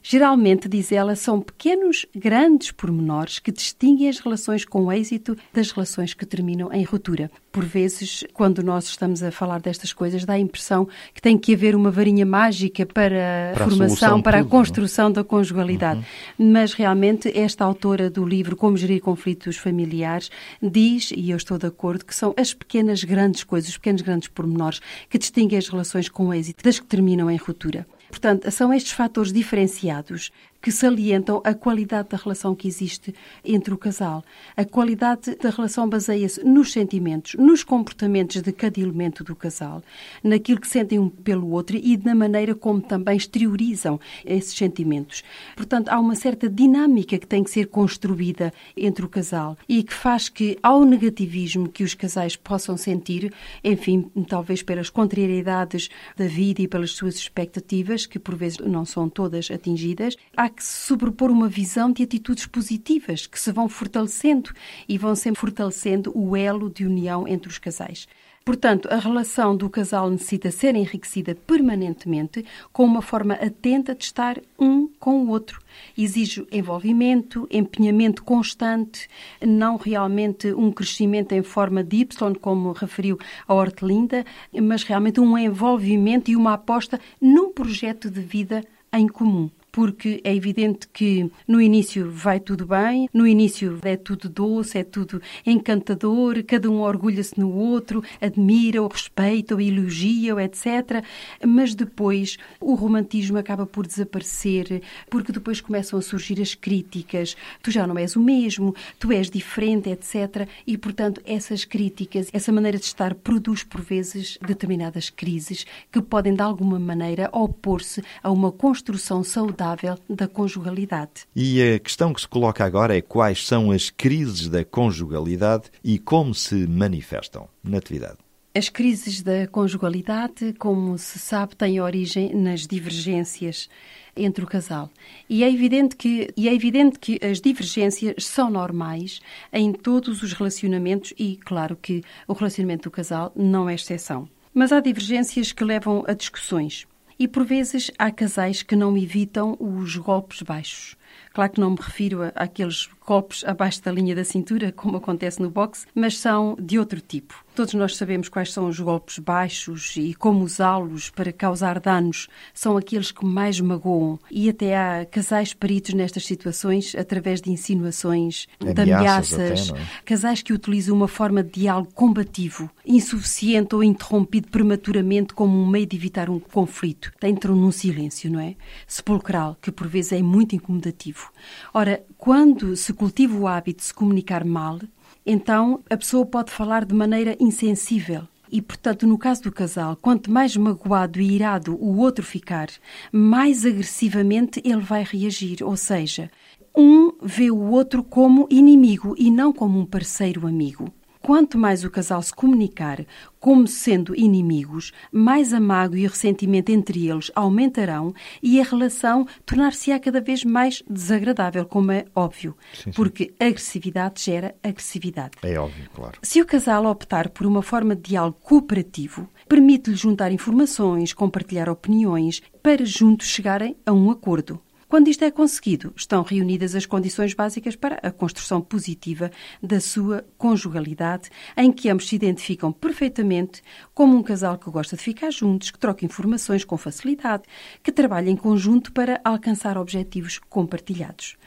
Geralmente, 0.02 0.68
diz 0.68 0.92
ela, 0.92 1.16
são 1.16 1.40
pequenos, 1.40 2.06
grandes 2.16 2.72
pormenores 2.72 3.40
que 3.40 3.52
distinguem 3.52 4.10
as 4.10 4.20
relações 4.20 4.66
com 4.66 4.92
êxito 4.92 5.38
das 5.54 5.72
relações 5.72 6.14
que 6.14 6.26
terminam 6.26 6.72
em 6.72 6.84
ruptura. 6.84 7.30
Por 7.52 7.64
vezes, 7.64 8.24
quando 8.34 8.64
nós 8.64 8.86
estamos 8.86 9.22
a 9.22 9.32
falar 9.32 9.62
destas 9.62 9.94
coisas, 9.94 10.26
dá 10.26 10.34
a 10.34 10.40
impressão 10.40 10.88
que 11.14 11.22
tem 11.22 11.38
que 11.38 11.54
haver 11.54 11.76
uma 11.76 11.92
varinha 11.92 12.26
mágica 12.26 12.84
para 12.84 13.52
a 13.52 13.54
Para 13.54 13.66
a 13.66 13.70
formação, 13.70 14.18
de 14.18 14.24
para 14.24 14.40
a 14.40 14.42
tudo, 14.42 14.52
não 14.52 14.58
é? 14.58 14.60
construção 14.60 15.12
da 15.12 15.24
conjugalidade. 15.24 16.04
Mas 16.38 16.74
realmente, 16.74 17.32
esta 17.38 17.64
autora 17.64 18.10
do 18.10 18.26
livro 18.26 18.56
Como 18.56 18.76
Gerir 18.76 19.02
Conflitos 19.02 19.58
Familiares 19.58 20.32
diz, 20.62 21.12
e 21.16 21.30
eu 21.30 21.38
estou 21.38 21.60
de 21.60 21.68
acordo, 21.68 22.04
que 22.06 22.16
são 22.16 22.34
as 22.36 22.54
pequenas, 22.54 23.04
grandes 23.04 23.44
coisas, 23.44 23.70
os 23.70 23.78
pequenos, 23.78 24.02
grandes 24.02 24.30
pormenores 24.30 24.82
que 25.08 25.20
distinguem 25.20 25.58
as 25.58 25.68
relações 25.68 26.10
com 26.10 26.34
êxito 26.34 26.64
das 26.64 26.80
que 26.80 26.88
terminam 26.88 27.30
em 27.30 27.38
ruptura. 27.38 27.86
Portanto, 28.14 28.52
são 28.52 28.72
estes 28.72 28.92
fatores 28.92 29.34
diferenciados 29.34 30.32
que 30.64 30.72
salientam 30.72 31.42
a 31.44 31.54
qualidade 31.54 32.08
da 32.08 32.16
relação 32.16 32.56
que 32.56 32.70
existe 32.70 33.14
entre 33.44 33.74
o 33.74 33.78
casal. 33.78 34.24
A 34.56 34.64
qualidade 34.64 35.36
da 35.36 35.50
relação 35.50 35.90
baseia-se 35.90 36.42
nos 36.42 36.72
sentimentos, 36.72 37.34
nos 37.34 37.66
comportamentos 37.66 38.42
de 38.42 38.54
cada 38.54 38.80
elemento 38.80 39.26
do 39.26 39.36
casal, 39.36 39.84
naquilo 40.24 40.62
que 40.62 40.68
sentem 40.70 40.98
um 40.98 41.10
pelo 41.10 41.50
outro 41.52 41.76
e 41.76 41.98
na 41.98 42.16
maneira 42.16 42.56
como 42.56 42.80
também 42.80 43.18
exteriorizam 43.18 44.00
esses 44.24 44.56
sentimentos. 44.56 45.22
Portanto, 45.54 45.90
há 45.90 46.00
uma 46.00 46.16
certa 46.16 46.50
dinâmica 46.50 47.20
que 47.20 47.28
tem 47.28 47.44
que 47.44 47.52
ser 47.52 47.68
construída 47.68 48.54
entre 48.78 49.04
o 49.04 49.10
casal 49.10 49.58
e 49.68 49.84
que 49.84 49.94
faz 49.94 50.30
que, 50.30 50.58
ao 50.64 50.86
negativismo 50.86 51.68
que 51.68 51.84
os 51.84 51.94
casais 51.94 52.38
possam 52.38 52.78
sentir, 52.78 53.34
enfim, 53.62 54.10
talvez 54.30 54.64
pelas 54.64 54.90
contrariedades 54.90 55.90
da 56.16 56.26
vida 56.26 56.62
e 56.62 56.70
pelas 56.70 56.92
suas 56.92 57.16
expectativas, 57.16 58.06
que 58.06 58.18
por 58.18 58.36
vezes 58.36 58.60
não 58.60 58.86
são 58.86 59.10
todas 59.10 59.52
atingidas, 59.52 60.16
há 60.38 60.53
que 60.54 60.64
se 60.64 60.88
sobrepor 60.88 61.32
uma 61.32 61.50
visão 61.50 61.92
de 61.92 62.04
atitudes 62.04 62.46
positivas 62.46 63.28
que 63.28 63.40
se 63.40 63.52
vão 63.52 63.68
fortalecendo 63.68 64.52
e 64.88 64.98
vão 64.98 65.16
sempre 65.16 65.42
fortalecendo 65.42 66.12
o 66.16 66.36
elo 66.36 66.70
de 66.70 66.86
união 66.86 67.28
entre 67.28 67.50
os 67.50 67.58
casais. 67.58 68.08
Portanto, 68.46 68.90
a 68.92 68.98
relação 68.98 69.56
do 69.56 69.70
casal 69.70 70.10
necessita 70.10 70.52
ser 70.52 70.76
enriquecida 70.76 71.34
permanentemente 71.34 72.46
com 72.74 72.84
uma 72.84 73.02
forma 73.02 73.36
atenta 73.36 73.96
de 73.96 74.04
estar 74.04 74.38
um 74.60 74.90
com 75.00 75.24
o 75.24 75.30
outro. 75.30 75.62
Exige 75.98 76.46
envolvimento, 76.52 77.48
empenhamento 77.50 78.22
constante, 78.22 79.08
não 79.42 79.78
realmente 79.78 80.54
um 80.54 80.74
crescimento 80.74 81.32
em 81.32 81.42
forma 81.42 81.82
de 81.86 82.02
Y, 82.02 82.36
como 82.36 82.74
referiu 82.74 83.18
a 83.48 83.54
Hortelinda, 83.54 84.26
mas 84.62 84.84
realmente 84.84 85.22
um 85.22 85.38
envolvimento 85.38 86.30
e 86.30 86.36
uma 86.36 86.54
aposta 86.54 87.00
num 87.22 87.54
projeto 87.54 88.10
de 88.10 88.20
vida 88.20 88.62
em 88.92 89.08
comum 89.08 89.50
porque 89.74 90.22
é 90.24 90.34
evidente 90.36 90.88
que 90.88 91.32
no 91.48 91.60
início 91.60 92.08
vai 92.12 92.40
tudo 92.40 92.68
bem, 92.68 93.10
no 93.12 93.26
início 93.26 93.80
é 93.82 93.98
tudo 93.98 94.30
doce, 94.30 94.78
é 94.78 94.84
tudo 94.84 95.20
encantador, 95.44 96.44
cada 96.44 96.70
um 96.70 96.82
orgulha-se 96.82 97.40
no 97.40 97.52
outro, 97.52 98.04
admira, 98.22 98.84
o 98.84 98.88
respeita, 98.88 99.56
o 99.56 99.60
elogia, 99.60 100.36
etc. 100.44 101.04
Mas 101.44 101.74
depois 101.74 102.38
o 102.62 102.76
romantismo 102.76 103.40
acaba 103.40 103.66
por 103.66 103.88
desaparecer, 103.88 104.84
porque 105.10 105.32
depois 105.32 105.60
começam 105.60 105.98
a 105.98 106.04
surgir 106.04 106.40
as 106.40 106.54
críticas. 106.54 107.36
Tu 107.64 107.72
já 107.72 107.88
não 107.88 107.98
és 107.98 108.16
o 108.16 108.22
mesmo, 108.22 108.76
tu 109.00 109.12
és 109.12 109.28
diferente, 109.28 109.90
etc. 109.90 110.48
E, 110.68 110.78
portanto, 110.78 111.20
essas 111.26 111.66
críticas, 111.66 112.30
essa 112.32 112.52
maneira 112.52 112.78
de 112.78 112.86
estar 112.86 113.16
produz, 113.16 113.64
por 113.64 113.82
vezes, 113.82 114.38
determinadas 114.46 115.10
crises 115.10 115.66
que 115.92 116.00
podem, 116.00 116.36
de 116.36 116.44
alguma 116.44 116.80
maneira, 116.80 117.28
opor-se 117.34 118.04
a 118.22 118.30
uma 118.30 118.52
construção 118.52 119.24
saudável 119.24 119.63
da 120.10 120.28
conjugalidade. 120.28 121.28
E 121.36 121.62
a 121.62 121.80
questão 121.80 122.14
que 122.14 122.22
se 122.22 122.28
coloca 122.28 122.64
agora 122.64 122.98
é 122.98 123.02
quais 123.02 123.46
são 123.46 123.72
as 123.72 123.90
crises 123.90 124.50
da 124.50 124.64
conjugalidade 124.64 125.70
e 125.84 125.98
como 125.98 126.34
se 126.34 126.68
manifestam 126.68 127.48
na 127.64 127.78
atividade. 127.78 128.18
As 128.56 128.70
crises 128.70 129.24
da 129.24 129.48
conjugalidade, 129.48 130.54
como 130.60 130.96
se 130.96 131.18
sabe, 131.18 131.56
têm 131.56 131.82
origem 131.82 132.36
nas 132.36 132.68
divergências 132.68 133.68
entre 134.16 134.44
o 134.44 134.48
casal. 134.48 134.92
E 135.28 135.44
é 135.44 135.52
evidente 135.52 135.96
que, 135.96 136.30
e 136.38 136.48
é 136.48 136.54
evidente 136.54 137.00
que 137.00 137.20
as 137.26 137.42
divergências 137.42 138.26
são 138.26 138.52
normais 138.52 139.22
em 139.52 139.74
todos 139.74 140.22
os 140.22 140.34
relacionamentos 140.34 141.14
e, 141.18 141.38
claro, 141.38 141.76
que 141.76 142.04
o 142.28 142.34
relacionamento 142.34 142.84
do 142.84 142.92
casal 142.92 143.32
não 143.36 143.68
é 143.68 143.74
exceção. 143.74 144.30
Mas 144.54 144.72
há 144.72 144.80
divergências 144.80 145.52
que 145.52 145.64
levam 145.64 146.04
a 146.08 146.14
discussões. 146.14 146.86
E 147.18 147.28
por 147.28 147.44
vezes 147.44 147.92
há 147.98 148.12
casais 148.12 148.64
que 148.64 148.76
não 148.76 148.98
evitam 148.98 149.56
os 149.60 149.96
golpes 149.98 150.42
baixos. 150.42 150.96
Claro 151.34 151.52
que 151.52 151.60
não 151.62 151.72
me 151.72 151.78
refiro 151.80 152.32
àqueles 152.36 152.88
golpes 153.06 153.44
abaixo 153.46 153.82
da 153.84 153.92
linha 153.92 154.16
da 154.16 154.24
cintura, 154.24 154.72
como 154.72 154.98
acontece 154.98 155.42
no 155.42 155.50
boxe, 155.50 155.86
mas 155.94 156.18
são 156.18 156.56
de 156.60 156.80
outro 156.80 157.02
tipo. 157.02 157.44
Todos 157.56 157.76
nós 157.76 157.96
sabemos 157.96 158.30
quais 158.30 158.52
são 158.52 158.68
os 158.68 158.80
golpes 158.80 159.20
baixos 159.20 159.94
e 159.96 160.16
como 160.16 160.44
usá-los 160.44 161.12
para 161.12 161.32
causar 161.32 161.80
danos. 161.80 162.28
São 162.52 162.78
aqueles 162.78 163.12
que 163.12 163.24
mais 163.24 163.60
magoam. 163.60 164.20
E 164.32 164.50
até 164.50 164.76
há 164.76 165.06
casais 165.06 165.54
peritos 165.54 165.94
nestas 165.94 166.26
situações 166.26 166.96
através 166.96 167.42
de 167.42 167.52
insinuações, 167.52 168.48
de 168.60 168.82
Ameaças 168.82 169.34
ameaças. 169.34 169.70
até, 169.70 169.80
é? 169.80 169.86
Casais 170.04 170.42
que 170.42 170.52
utilizam 170.52 170.96
uma 170.96 171.08
forma 171.08 171.44
de 171.44 171.62
diálogo 171.62 171.94
combativo, 171.94 172.72
insuficiente 172.84 173.76
ou 173.76 173.84
interrompido 173.84 174.48
prematuramente 174.48 175.36
como 175.36 175.56
um 175.56 175.68
meio 175.68 175.86
de 175.86 175.96
evitar 175.96 176.32
um 176.32 176.40
conflito. 176.40 177.12
Entram 177.22 177.56
num 177.56 177.72
silêncio, 177.72 178.32
não 178.32 178.40
é? 178.40 178.56
Sepulcral, 178.88 179.58
que 179.62 179.72
por 179.72 179.88
vezes 179.88 180.14
é 180.14 180.24
muito 180.24 180.56
incomodativo. 180.56 181.32
Ora, 181.72 182.04
quando 182.18 182.76
se 182.76 182.93
cultiva 182.94 183.38
o 183.38 183.48
hábito 183.48 183.80
de 183.80 183.86
se 183.86 183.94
comunicar 183.94 184.44
mal, 184.46 184.80
então 185.26 185.82
a 185.90 185.98
pessoa 185.98 186.26
pode 186.26 186.52
falar 186.52 186.86
de 186.86 186.94
maneira 186.94 187.36
insensível. 187.40 188.28
E, 188.52 188.62
portanto, 188.62 189.08
no 189.08 189.18
caso 189.18 189.44
do 189.44 189.52
casal, 189.52 189.96
quanto 189.96 190.30
mais 190.30 190.56
magoado 190.56 191.20
e 191.20 191.34
irado 191.34 191.76
o 191.76 191.98
outro 191.98 192.24
ficar, 192.24 192.68
mais 193.12 193.66
agressivamente 193.66 194.62
ele 194.64 194.82
vai 194.82 195.04
reagir. 195.04 195.64
Ou 195.64 195.76
seja, 195.76 196.30
um 196.76 197.12
vê 197.20 197.50
o 197.50 197.72
outro 197.72 198.04
como 198.04 198.48
inimigo 198.52 199.16
e 199.18 199.32
não 199.32 199.52
como 199.52 199.80
um 199.80 199.86
parceiro 199.86 200.46
amigo. 200.46 200.94
Quanto 201.24 201.58
mais 201.58 201.86
o 201.86 201.90
casal 201.90 202.22
se 202.22 202.34
comunicar 202.34 203.06
como 203.40 203.66
sendo 203.66 204.16
inimigos, 204.16 204.92
mais 205.12 205.54
a 205.54 205.60
mágoa 205.60 205.98
e 205.98 206.06
o 206.06 206.10
ressentimento 206.10 206.72
entre 206.72 207.08
eles 207.08 207.32
aumentarão 207.34 208.14
e 208.42 208.60
a 208.60 208.64
relação 208.64 209.26
tornar-se-á 209.46 210.00
cada 210.00 210.22
vez 210.22 210.44
mais 210.44 210.84
desagradável, 210.90 211.66
como 211.66 211.92
é 211.92 212.06
óbvio, 212.14 212.56
Sim, 212.74 212.84
sim. 212.84 212.92
porque 212.92 213.34
agressividade 213.40 214.22
gera 214.22 214.54
agressividade. 214.62 215.32
É 215.42 215.58
óbvio, 215.58 215.90
claro. 215.94 216.20
Se 216.22 216.42
o 216.42 216.46
casal 216.46 216.86
optar 216.86 217.30
por 217.30 217.48
uma 217.48 217.62
forma 217.62 217.96
de 217.96 218.02
diálogo 218.02 218.38
cooperativo, 218.42 219.28
permite-lhe 219.48 219.96
juntar 219.96 220.32
informações, 220.32 221.14
compartilhar 221.14 221.70
opiniões, 221.70 222.42
para 222.62 222.86
juntos 222.86 223.28
chegarem 223.28 223.76
a 223.86 223.94
um 223.94 224.12
acordo. 224.12 224.62
Quando 224.94 225.08
isto 225.08 225.26
é 225.26 225.32
conseguido, 225.32 225.92
estão 225.96 226.22
reunidas 226.22 226.76
as 226.76 226.86
condições 226.86 227.34
básicas 227.34 227.76
para 227.76 227.96
a 228.04 228.12
construção 228.12 228.62
positiva 228.62 229.32
da 229.60 229.80
sua 229.80 230.24
conjugalidade, 230.38 231.32
em 231.58 231.72
que 231.72 231.90
ambos 231.90 232.08
se 232.08 232.16
identificam 232.16 232.72
perfeitamente 232.72 233.64
como 233.92 234.16
um 234.16 234.22
casal 234.22 234.56
que 234.56 234.70
gosta 234.70 234.96
de 234.96 235.02
ficar 235.02 235.32
juntos, 235.32 235.72
que 235.72 235.80
troca 235.80 236.06
informações 236.06 236.64
com 236.64 236.78
facilidade, 236.78 237.42
que 237.82 237.92
trabalha 237.92 238.30
em 238.30 238.36
conjunto 238.36 238.92
para 238.92 239.20
alcançar 239.24 239.80
objetivos 239.80 240.38
compartilhados. 240.38 241.38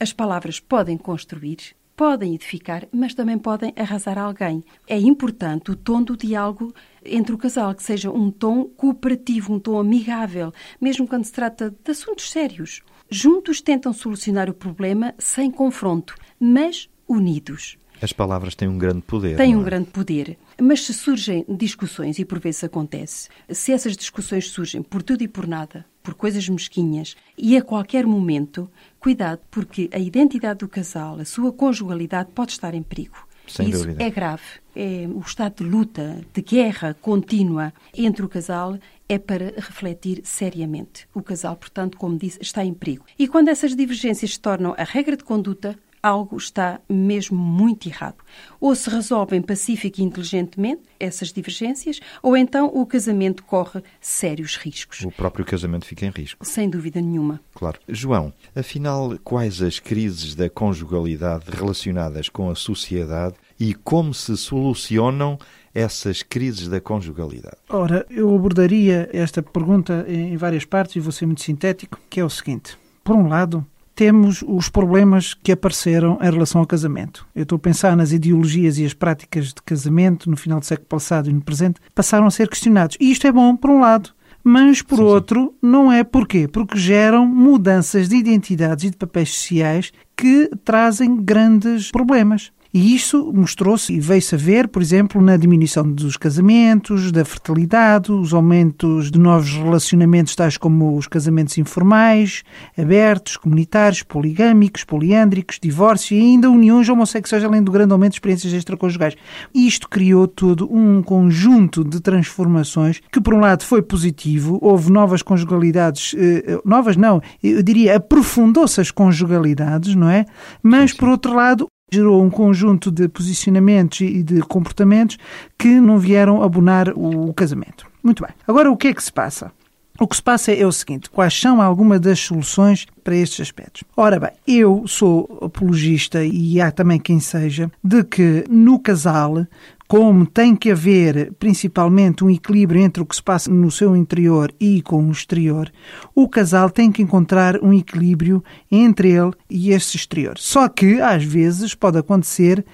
As 0.00 0.10
palavras 0.10 0.58
podem 0.58 0.96
construir, 0.96 1.76
podem 1.94 2.34
edificar, 2.34 2.88
mas 2.90 3.12
também 3.12 3.36
podem 3.36 3.74
arrasar 3.76 4.18
alguém. 4.18 4.64
É 4.88 4.98
importante 4.98 5.70
o 5.70 5.76
tom 5.76 6.02
do 6.02 6.16
diálogo 6.16 6.74
entre 7.04 7.34
o 7.34 7.38
casal, 7.38 7.74
que 7.74 7.82
seja 7.82 8.10
um 8.10 8.30
tom 8.30 8.64
cooperativo, 8.64 9.52
um 9.52 9.60
tom 9.60 9.78
amigável, 9.78 10.54
mesmo 10.80 11.06
quando 11.06 11.24
se 11.24 11.32
trata 11.32 11.70
de 11.70 11.90
assuntos 11.90 12.30
sérios. 12.30 12.82
Juntos 13.16 13.60
tentam 13.60 13.92
solucionar 13.92 14.50
o 14.50 14.52
problema 14.52 15.14
sem 15.20 15.48
confronto, 15.48 16.16
mas 16.40 16.90
unidos. 17.06 17.78
As 18.02 18.12
palavras 18.12 18.56
têm 18.56 18.66
um 18.66 18.76
grande 18.76 19.02
poder. 19.02 19.36
Têm 19.36 19.54
um 19.54 19.60
é? 19.60 19.64
grande 19.64 19.88
poder. 19.90 20.36
Mas 20.60 20.84
se 20.84 20.92
surgem 20.92 21.44
discussões, 21.48 22.18
e 22.18 22.24
por 22.24 22.40
vezes 22.40 22.64
acontece, 22.64 23.28
se 23.48 23.70
essas 23.70 23.96
discussões 23.96 24.50
surgem 24.50 24.82
por 24.82 25.00
tudo 25.00 25.22
e 25.22 25.28
por 25.28 25.46
nada, 25.46 25.86
por 26.02 26.14
coisas 26.14 26.48
mesquinhas, 26.48 27.14
e 27.38 27.56
a 27.56 27.62
qualquer 27.62 28.04
momento, 28.04 28.68
cuidado, 28.98 29.42
porque 29.48 29.88
a 29.92 29.98
identidade 30.00 30.58
do 30.58 30.68
casal, 30.68 31.20
a 31.20 31.24
sua 31.24 31.52
conjugalidade 31.52 32.30
pode 32.34 32.50
estar 32.50 32.74
em 32.74 32.82
perigo. 32.82 33.28
Sem 33.46 33.68
Isso 33.68 33.84
dúvida. 33.84 34.02
é 34.02 34.10
grave. 34.10 34.42
É 34.74 35.06
o 35.06 35.20
estado 35.20 35.62
de 35.62 35.70
luta, 35.70 36.20
de 36.32 36.42
guerra 36.42 36.94
contínua 37.00 37.72
entre 37.94 38.24
o 38.24 38.28
casal 38.28 38.76
é 39.08 39.18
para 39.18 39.54
refletir 39.56 40.20
seriamente. 40.24 41.06
O 41.14 41.22
casal, 41.22 41.56
portanto, 41.56 41.98
como 41.98 42.18
disse, 42.18 42.38
está 42.40 42.64
em 42.64 42.74
perigo. 42.74 43.04
E 43.18 43.28
quando 43.28 43.48
essas 43.48 43.74
divergências 43.76 44.32
se 44.32 44.40
tornam 44.40 44.74
a 44.76 44.84
regra 44.84 45.16
de 45.16 45.24
conduta, 45.24 45.76
algo 46.04 46.36
está 46.36 46.80
mesmo 46.86 47.38
muito 47.38 47.88
errado. 47.88 48.18
Ou 48.60 48.74
se 48.74 48.90
resolvem 48.90 49.40
pacífica 49.40 50.02
e 50.02 50.04
inteligentemente 50.04 50.82
essas 51.00 51.32
divergências, 51.32 51.98
ou 52.22 52.36
então 52.36 52.66
o 52.66 52.84
casamento 52.84 53.42
corre 53.42 53.82
sérios 54.02 54.56
riscos. 54.56 55.00
O 55.00 55.10
próprio 55.10 55.46
casamento 55.46 55.86
fica 55.86 56.04
em 56.04 56.10
risco. 56.10 56.44
Sem 56.44 56.68
dúvida 56.68 57.00
nenhuma. 57.00 57.40
Claro. 57.54 57.80
João, 57.88 58.34
afinal, 58.54 59.18
quais 59.24 59.62
as 59.62 59.78
crises 59.78 60.34
da 60.34 60.50
conjugalidade 60.50 61.46
relacionadas 61.50 62.28
com 62.28 62.50
a 62.50 62.54
sociedade 62.54 63.36
e 63.58 63.72
como 63.72 64.12
se 64.12 64.36
solucionam 64.36 65.38
essas 65.74 66.22
crises 66.22 66.68
da 66.68 66.80
conjugalidade? 66.80 67.56
Ora, 67.68 68.06
eu 68.08 68.34
abordaria 68.34 69.08
esta 69.12 69.42
pergunta 69.42 70.04
em 70.08 70.36
várias 70.36 70.64
partes 70.64 70.96
e 70.96 71.00
vou 71.00 71.12
ser 71.12 71.26
muito 71.26 71.42
sintético, 71.42 71.98
que 72.08 72.20
é 72.20 72.24
o 72.24 72.30
seguinte. 72.30 72.78
Por 73.02 73.16
um 73.16 73.28
lado, 73.28 73.66
temos 73.94 74.42
os 74.46 74.68
problemas 74.68 75.34
que 75.34 75.52
apareceram 75.52 76.18
em 76.20 76.30
relação 76.30 76.60
ao 76.60 76.66
casamento. 76.66 77.26
Eu 77.34 77.44
estou 77.44 77.56
a 77.56 77.60
pensar 77.60 77.96
nas 77.96 78.12
ideologias 78.12 78.78
e 78.78 78.84
as 78.84 78.92
práticas 78.92 79.48
de 79.48 79.62
casamento 79.64 80.28
no 80.28 80.36
final 80.36 80.58
do 80.58 80.66
século 80.66 80.88
passado 80.88 81.30
e 81.30 81.32
no 81.32 81.42
presente, 81.42 81.80
passaram 81.94 82.26
a 82.26 82.30
ser 82.30 82.48
questionados. 82.48 82.96
E 83.00 83.10
isto 83.10 83.26
é 83.26 83.32
bom, 83.32 83.56
por 83.56 83.70
um 83.70 83.80
lado. 83.80 84.10
Mas, 84.46 84.82
por 84.82 84.96
Sim, 84.96 85.02
sim. 85.02 85.08
outro, 85.08 85.54
não 85.62 85.90
é 85.90 86.04
porquê? 86.04 86.46
Porque 86.46 86.76
geram 86.76 87.26
mudanças 87.26 88.10
de 88.10 88.16
identidades 88.16 88.84
e 88.84 88.90
de 88.90 88.96
papéis 88.96 89.30
sociais 89.30 89.90
que 90.14 90.50
trazem 90.62 91.16
grandes 91.16 91.90
problemas. 91.90 92.52
E 92.74 92.92
isso 92.92 93.32
mostrou-se 93.32 93.92
e 93.92 94.00
veio-se 94.00 94.34
a 94.34 94.38
ver, 94.38 94.66
por 94.66 94.82
exemplo, 94.82 95.22
na 95.22 95.36
diminuição 95.36 95.88
dos 95.88 96.16
casamentos, 96.16 97.12
da 97.12 97.24
fertilidade, 97.24 98.10
os 98.10 98.34
aumentos 98.34 99.12
de 99.12 99.18
novos 99.20 99.52
relacionamentos, 99.52 100.34
tais 100.34 100.56
como 100.56 100.96
os 100.96 101.06
casamentos 101.06 101.56
informais, 101.56 102.42
abertos, 102.76 103.36
comunitários, 103.36 104.02
poligâmicos, 104.02 104.82
poliândricos, 104.82 105.60
divórcio 105.62 106.16
e 106.16 106.20
ainda 106.20 106.50
uniões 106.50 106.88
homossexuais, 106.88 107.44
além 107.44 107.62
do 107.62 107.70
grande 107.70 107.92
aumento 107.92 108.10
de 108.10 108.16
experiências 108.16 108.52
extraconjugais. 108.52 109.14
Isto 109.54 109.88
criou 109.88 110.26
todo 110.26 110.68
um 110.68 111.00
conjunto 111.00 111.84
de 111.84 112.00
transformações 112.00 113.00
que, 113.12 113.20
por 113.20 113.34
um 113.34 113.40
lado, 113.40 113.62
foi 113.62 113.82
positivo, 113.82 114.58
houve 114.60 114.90
novas 114.90 115.22
conjugalidades, 115.22 116.12
eh, 116.18 116.60
novas 116.64 116.96
não, 116.96 117.22
eu 117.40 117.62
diria, 117.62 117.98
aprofundou-se 117.98 118.80
as 118.80 118.90
conjugalidades, 118.90 119.94
não 119.94 120.10
é? 120.10 120.24
Mas, 120.60 120.92
por 120.92 121.08
outro 121.08 121.32
lado, 121.32 121.68
gerou 121.94 122.22
um 122.22 122.30
conjunto 122.30 122.90
de 122.90 123.08
posicionamentos 123.08 124.00
e 124.00 124.22
de 124.22 124.40
comportamentos 124.42 125.18
que 125.58 125.80
não 125.80 125.98
vieram 125.98 126.42
abonar 126.42 126.90
o 126.90 127.32
casamento. 127.34 127.86
Muito 128.02 128.22
bem. 128.22 128.32
Agora, 128.46 128.70
o 128.70 128.76
que 128.76 128.88
é 128.88 128.94
que 128.94 129.02
se 129.02 129.12
passa? 129.12 129.50
O 129.98 130.08
que 130.08 130.16
se 130.16 130.22
passa 130.22 130.52
é 130.52 130.66
o 130.66 130.72
seguinte: 130.72 131.08
quais 131.08 131.38
são 131.38 131.62
algumas 131.62 132.00
das 132.00 132.18
soluções 132.18 132.84
para 133.04 133.14
estes 133.14 133.40
aspectos? 133.40 133.84
Ora 133.96 134.18
bem, 134.18 134.32
eu 134.46 134.84
sou 134.88 135.38
apologista 135.40 136.24
e 136.24 136.60
há 136.60 136.72
também 136.72 136.98
quem 136.98 137.20
seja 137.20 137.70
de 137.82 138.02
que 138.02 138.44
no 138.50 138.80
casal 138.80 139.46
como 139.86 140.26
tem 140.26 140.56
que 140.56 140.70
haver 140.70 141.32
principalmente 141.38 142.24
um 142.24 142.30
equilíbrio 142.30 142.80
entre 142.82 143.02
o 143.02 143.06
que 143.06 143.16
se 143.16 143.22
passa 143.22 143.50
no 143.50 143.70
seu 143.70 143.94
interior 143.94 144.52
e 144.58 144.80
com 144.82 145.06
o 145.06 145.12
exterior, 145.12 145.70
o 146.14 146.28
casal 146.28 146.70
tem 146.70 146.90
que 146.90 147.02
encontrar 147.02 147.62
um 147.62 147.72
equilíbrio 147.72 148.42
entre 148.70 149.10
ele 149.10 149.32
e 149.48 149.70
este 149.70 149.96
exterior. 149.96 150.38
Só 150.38 150.68
que, 150.68 151.00
às 151.00 151.22
vezes, 151.22 151.74
pode 151.74 151.98
acontecer 151.98 152.64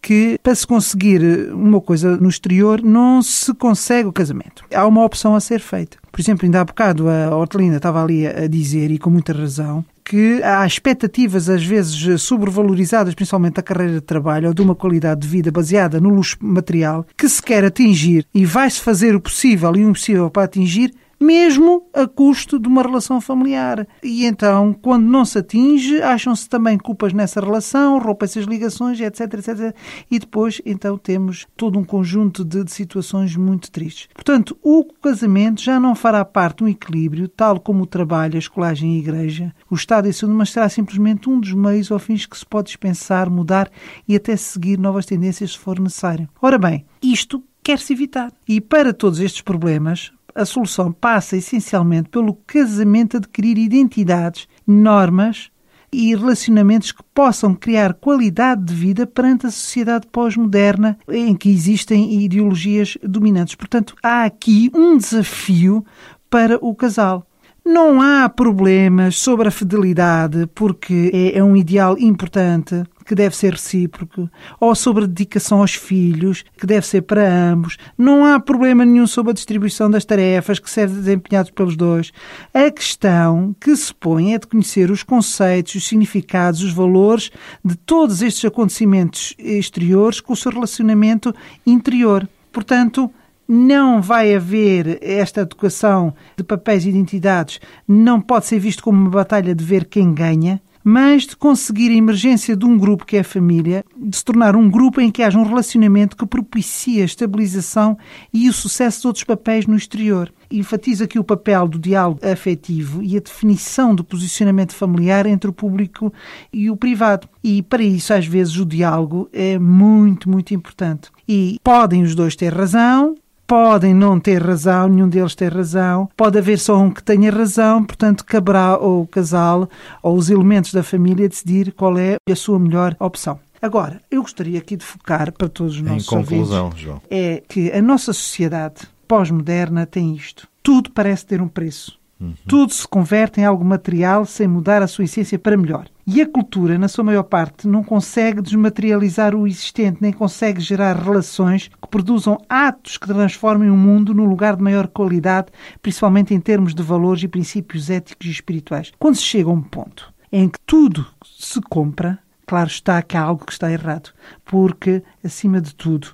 que 0.00 0.38
para 0.42 0.54
se 0.54 0.66
conseguir 0.66 1.20
uma 1.52 1.80
coisa 1.80 2.16
no 2.16 2.28
exterior 2.28 2.82
não 2.82 3.20
se 3.22 3.52
consegue 3.54 4.08
o 4.08 4.12
casamento. 4.12 4.64
Há 4.72 4.86
uma 4.86 5.04
opção 5.04 5.34
a 5.34 5.40
ser 5.40 5.60
feita. 5.60 5.98
Por 6.12 6.20
exemplo, 6.20 6.44
ainda 6.44 6.60
há 6.60 6.64
bocado 6.64 7.08
a 7.08 7.36
Hortelina 7.36 7.76
estava 7.76 8.02
ali 8.02 8.26
a 8.26 8.46
dizer, 8.46 8.90
e 8.90 8.98
com 8.98 9.10
muita 9.10 9.32
razão, 9.32 9.84
que 10.08 10.42
há 10.42 10.66
expectativas 10.66 11.50
às 11.50 11.62
vezes 11.62 12.22
sobrevalorizadas, 12.22 13.14
principalmente 13.14 13.56
da 13.56 13.62
carreira 13.62 13.92
de 13.92 14.00
trabalho 14.00 14.48
ou 14.48 14.54
de 14.54 14.62
uma 14.62 14.74
qualidade 14.74 15.20
de 15.20 15.28
vida 15.28 15.52
baseada 15.52 16.00
no 16.00 16.08
luxo 16.08 16.38
material, 16.40 17.06
que 17.14 17.28
se 17.28 17.42
quer 17.42 17.62
atingir 17.62 18.26
e 18.34 18.46
vai-se 18.46 18.80
fazer 18.80 19.14
o 19.14 19.20
possível 19.20 19.76
e 19.76 19.84
o 19.84 19.90
impossível 19.90 20.30
para 20.30 20.44
atingir, 20.44 20.94
mesmo 21.18 21.86
a 21.92 22.06
custo 22.06 22.58
de 22.58 22.68
uma 22.68 22.82
relação 22.82 23.20
familiar. 23.20 23.86
E 24.02 24.24
então, 24.24 24.72
quando 24.72 25.04
não 25.04 25.24
se 25.24 25.38
atinge, 25.38 26.00
acham-se 26.00 26.48
também 26.48 26.78
culpas 26.78 27.12
nessa 27.12 27.40
relação, 27.40 27.98
rompem-se 27.98 28.38
as 28.38 28.44
ligações, 28.44 29.00
etc, 29.00 29.20
etc. 29.34 29.74
E 30.10 30.18
depois, 30.18 30.60
então, 30.64 30.96
temos 30.96 31.46
todo 31.56 31.78
um 31.78 31.84
conjunto 31.84 32.44
de, 32.44 32.64
de 32.64 32.72
situações 32.72 33.36
muito 33.36 33.70
tristes. 33.70 34.08
Portanto, 34.14 34.56
o 34.62 34.84
casamento 34.84 35.62
já 35.62 35.80
não 35.80 35.94
fará 35.94 36.24
parte 36.24 36.58
de 36.58 36.64
um 36.64 36.68
equilíbrio, 36.68 37.28
tal 37.28 37.60
como 37.60 37.82
o 37.82 37.86
trabalho, 37.86 38.36
a 38.36 38.38
escolagem 38.38 38.94
e 38.94 38.96
a 38.96 38.98
igreja, 39.00 39.54
o 39.70 39.74
Estado 39.74 40.06
e 40.06 40.10
a 40.10 40.12
saúde, 40.12 40.46
será 40.50 40.68
simplesmente 40.68 41.28
um 41.28 41.38
dos 41.40 41.52
meios 41.52 41.90
ou 41.90 41.98
fins 41.98 42.26
que 42.26 42.36
se 42.36 42.46
pode 42.46 42.66
dispensar, 42.66 43.30
mudar 43.30 43.70
e 44.06 44.14
até 44.16 44.36
seguir 44.36 44.78
novas 44.78 45.06
tendências 45.06 45.52
se 45.52 45.58
for 45.58 45.78
necessário. 45.78 46.28
Ora 46.40 46.58
bem, 46.58 46.84
isto 47.02 47.42
quer-se 47.62 47.92
evitar. 47.92 48.32
E 48.46 48.60
para 48.60 48.92
todos 48.92 49.20
estes 49.20 49.42
problemas, 49.42 50.12
a 50.34 50.44
solução 50.44 50.92
passa 50.92 51.36
essencialmente 51.36 52.08
pelo 52.08 52.34
casamento 52.46 53.16
adquirir 53.16 53.58
identidades, 53.58 54.48
normas 54.66 55.50
e 55.92 56.14
relacionamentos 56.14 56.92
que 56.92 57.02
possam 57.14 57.54
criar 57.54 57.94
qualidade 57.94 58.62
de 58.64 58.74
vida 58.74 59.06
perante 59.06 59.46
a 59.46 59.50
sociedade 59.50 60.06
pós-moderna 60.06 60.98
em 61.08 61.34
que 61.34 61.50
existem 61.50 62.22
ideologias 62.22 62.98
dominantes. 63.02 63.54
Portanto, 63.54 63.94
há 64.02 64.24
aqui 64.24 64.70
um 64.74 64.96
desafio 64.96 65.84
para 66.28 66.58
o 66.64 66.74
casal. 66.74 67.26
Não 67.64 68.00
há 68.00 68.28
problemas 68.28 69.16
sobre 69.16 69.48
a 69.48 69.50
fidelidade, 69.50 70.46
porque 70.54 71.10
é, 71.12 71.38
é 71.38 71.44
um 71.44 71.56
ideal 71.56 71.98
importante 71.98 72.82
que 73.08 73.14
deve 73.14 73.34
ser 73.34 73.54
recíproco, 73.54 74.28
ou 74.60 74.74
sobre 74.74 75.04
a 75.04 75.06
dedicação 75.06 75.62
aos 75.62 75.74
filhos, 75.74 76.44
que 76.58 76.66
deve 76.66 76.86
ser 76.86 77.00
para 77.00 77.26
ambos. 77.26 77.78
Não 77.96 78.22
há 78.22 78.38
problema 78.38 78.84
nenhum 78.84 79.06
sobre 79.06 79.30
a 79.30 79.34
distribuição 79.34 79.90
das 79.90 80.04
tarefas 80.04 80.58
que 80.58 80.68
serão 80.68 80.92
desempenhadas 80.92 81.50
pelos 81.50 81.74
dois. 81.74 82.12
A 82.52 82.70
questão 82.70 83.56
que 83.58 83.74
se 83.74 83.94
põe 83.94 84.34
é 84.34 84.38
de 84.38 84.46
conhecer 84.46 84.90
os 84.90 85.02
conceitos, 85.02 85.76
os 85.76 85.88
significados, 85.88 86.62
os 86.62 86.74
valores 86.74 87.30
de 87.64 87.74
todos 87.76 88.20
estes 88.20 88.44
acontecimentos 88.44 89.34
exteriores 89.38 90.20
com 90.20 90.34
o 90.34 90.36
seu 90.36 90.52
relacionamento 90.52 91.34
interior. 91.66 92.28
Portanto, 92.52 93.10
não 93.48 94.02
vai 94.02 94.34
haver 94.34 94.98
esta 95.00 95.40
adequação 95.40 96.14
de 96.36 96.44
papéis 96.44 96.84
e 96.84 96.90
identidades, 96.90 97.58
não 97.88 98.20
pode 98.20 98.44
ser 98.44 98.58
visto 98.58 98.82
como 98.82 99.00
uma 99.00 99.08
batalha 99.08 99.54
de 99.54 99.64
ver 99.64 99.86
quem 99.86 100.12
ganha, 100.12 100.60
mas 100.82 101.26
de 101.26 101.36
conseguir 101.36 101.90
a 101.90 101.94
emergência 101.94 102.56
de 102.56 102.64
um 102.64 102.78
grupo 102.78 103.04
que 103.04 103.16
é 103.16 103.20
a 103.20 103.24
família, 103.24 103.84
de 103.96 104.16
se 104.16 104.24
tornar 104.24 104.56
um 104.56 104.70
grupo 104.70 105.00
em 105.00 105.10
que 105.10 105.22
haja 105.22 105.38
um 105.38 105.44
relacionamento 105.44 106.16
que 106.16 106.26
propicia 106.26 107.02
a 107.02 107.06
estabilização 107.06 107.96
e 108.32 108.48
o 108.48 108.52
sucesso 108.52 109.02
de 109.02 109.06
outros 109.06 109.24
papéis 109.24 109.66
no 109.66 109.76
exterior. 109.76 110.32
Enfatiza 110.50 111.04
aqui 111.04 111.18
o 111.18 111.24
papel 111.24 111.68
do 111.68 111.78
diálogo 111.78 112.20
afetivo 112.22 113.02
e 113.02 113.16
a 113.16 113.20
definição 113.20 113.94
do 113.94 114.02
posicionamento 114.02 114.74
familiar 114.74 115.26
entre 115.26 115.50
o 115.50 115.52
público 115.52 116.12
e 116.52 116.70
o 116.70 116.76
privado. 116.76 117.28
E 117.44 117.62
para 117.62 117.82
isso, 117.82 118.14
às 118.14 118.26
vezes, 118.26 118.56
o 118.56 118.64
diálogo 118.64 119.28
é 119.32 119.58
muito, 119.58 120.30
muito 120.30 120.54
importante. 120.54 121.10
E 121.28 121.58
podem 121.62 122.02
os 122.02 122.14
dois 122.14 122.34
ter 122.34 122.52
razão, 122.52 123.14
podem 123.48 123.94
não 123.94 124.20
ter 124.20 124.42
razão, 124.42 124.88
nenhum 124.90 125.08
deles 125.08 125.34
ter 125.34 125.52
razão, 125.52 126.06
pode 126.14 126.36
haver 126.36 126.58
só 126.58 126.78
um 126.78 126.90
que 126.90 127.02
tenha 127.02 127.32
razão, 127.32 127.82
portanto, 127.82 128.22
caberá 128.24 128.66
ao 128.66 129.06
casal 129.06 129.68
ou 130.02 130.16
os 130.16 130.28
elementos 130.28 130.70
da 130.72 130.82
família 130.82 131.26
decidir 131.26 131.72
qual 131.72 131.96
é 131.98 132.16
a 132.30 132.36
sua 132.36 132.58
melhor 132.58 132.94
opção. 133.00 133.40
Agora, 133.60 134.02
eu 134.10 134.20
gostaria 134.20 134.58
aqui 134.58 134.76
de 134.76 134.84
focar 134.84 135.32
para 135.32 135.48
todos 135.48 135.76
os 135.76 135.80
nossos 135.82 136.06
em 136.06 136.10
conclusão, 136.10 136.66
ouvintes, 136.66 136.84
João. 136.84 137.02
é 137.10 137.42
que 137.48 137.72
a 137.72 137.80
nossa 137.80 138.12
sociedade 138.12 138.86
pós-moderna 139.08 139.86
tem 139.86 140.14
isto. 140.14 140.46
Tudo 140.62 140.90
parece 140.90 141.24
ter 141.24 141.40
um 141.40 141.48
preço. 141.48 141.98
Tudo 142.46 142.72
se 142.72 142.86
converte 142.86 143.40
em 143.40 143.44
algo 143.44 143.64
material 143.64 144.26
sem 144.26 144.48
mudar 144.48 144.82
a 144.82 144.88
sua 144.88 145.04
essência 145.04 145.38
para 145.38 145.56
melhor. 145.56 145.86
E 146.06 146.20
a 146.20 146.28
cultura, 146.28 146.78
na 146.78 146.88
sua 146.88 147.04
maior 147.04 147.22
parte, 147.22 147.68
não 147.68 147.84
consegue 147.84 148.40
desmaterializar 148.40 149.34
o 149.34 149.46
existente, 149.46 149.98
nem 150.00 150.12
consegue 150.12 150.60
gerar 150.60 150.96
relações 150.96 151.68
que 151.68 151.88
produzam 151.88 152.38
atos 152.48 152.96
que 152.96 153.06
transformem 153.06 153.70
o 153.70 153.76
mundo 153.76 154.14
num 154.14 154.24
lugar 154.24 154.56
de 154.56 154.62
maior 154.62 154.88
qualidade, 154.88 155.48
principalmente 155.82 156.34
em 156.34 156.40
termos 156.40 156.74
de 156.74 156.82
valores 156.82 157.22
e 157.22 157.28
princípios 157.28 157.90
éticos 157.90 158.26
e 158.26 158.30
espirituais. 158.30 158.90
Quando 158.98 159.16
se 159.16 159.22
chega 159.22 159.50
a 159.50 159.52
um 159.52 159.62
ponto 159.62 160.12
em 160.32 160.48
que 160.48 160.58
tudo 160.66 161.06
se 161.24 161.60
compra, 161.60 162.18
claro 162.46 162.68
está 162.68 163.00
que 163.02 163.16
há 163.16 163.22
algo 163.22 163.44
que 163.44 163.52
está 163.52 163.70
errado, 163.70 164.10
porque, 164.44 165.02
acima 165.22 165.60
de 165.60 165.74
tudo, 165.74 166.08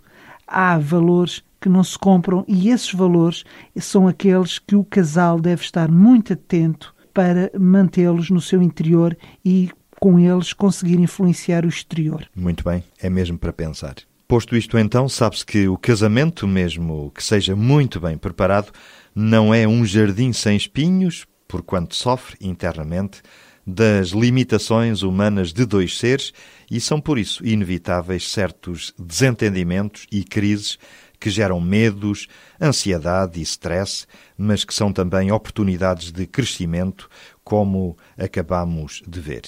há 0.47 0.77
valores 0.77 1.43
que 1.65 1.69
não 1.71 1.83
se 1.83 1.99
compram 1.99 2.45
e 2.47 2.69
esses 2.69 2.93
valores 2.93 3.43
são 3.81 4.07
aqueles 4.07 4.59
que 4.59 4.77
o 4.77 4.85
casal 4.85 5.41
deve 5.41 5.63
estar 5.63 5.91
muito 5.91 6.35
atento 6.35 6.95
para 7.15 7.51
mantê-los 7.59 8.29
no 8.29 8.39
seu 8.39 8.63
interior 8.63 9.17
e 9.43 9.71
com 9.99 10.21
eles 10.21 10.53
conseguir 10.53 11.01
influenciar 11.01 11.65
o 11.65 11.69
exterior. 11.69 12.29
Muito 12.37 12.63
bem, 12.63 12.85
é 13.01 13.09
mesmo 13.09 13.39
para 13.39 13.51
pensar. 13.51 13.95
Posto 14.29 14.55
isto 14.55 14.77
então, 14.77 15.09
sabe-se 15.09 15.47
que 15.47 15.67
o 15.67 15.79
casamento, 15.79 16.47
mesmo 16.47 17.11
que 17.15 17.25
seja 17.25 17.57
muito 17.57 17.99
bem 17.99 18.19
preparado, 18.19 18.71
não 19.15 19.55
é 19.55 19.67
um 19.67 19.87
jardim 19.87 20.35
sem 20.35 20.59
espinhos, 20.59 21.25
porquanto 21.49 21.97
sofre 21.97 22.37
internamente 22.43 23.23
das 23.67 24.09
limitações 24.09 25.01
humanas 25.01 25.51
de 25.51 25.65
dois 25.65 25.97
seres 25.97 26.35
e 26.71 26.79
são 26.79 27.01
por 27.01 27.19
isso 27.19 27.43
inevitáveis 27.47 28.31
certos 28.31 28.93
desentendimentos 28.99 30.07
e 30.13 30.23
crises 30.25 30.79
que 31.25 31.31
geram 31.31 31.59
medos, 31.59 32.29
ansiedade 32.61 33.41
e 33.41 33.43
stress, 33.43 34.07
mas 34.37 34.63
que 34.63 34.75
são 34.75 34.93
também 34.93 35.33
oportunidades 35.33 36.13
de 36.13 36.27
crescimento, 36.27 37.09
como 37.43 37.97
acabamos 38.19 39.03
de 39.09 39.21
ver. 39.21 39.43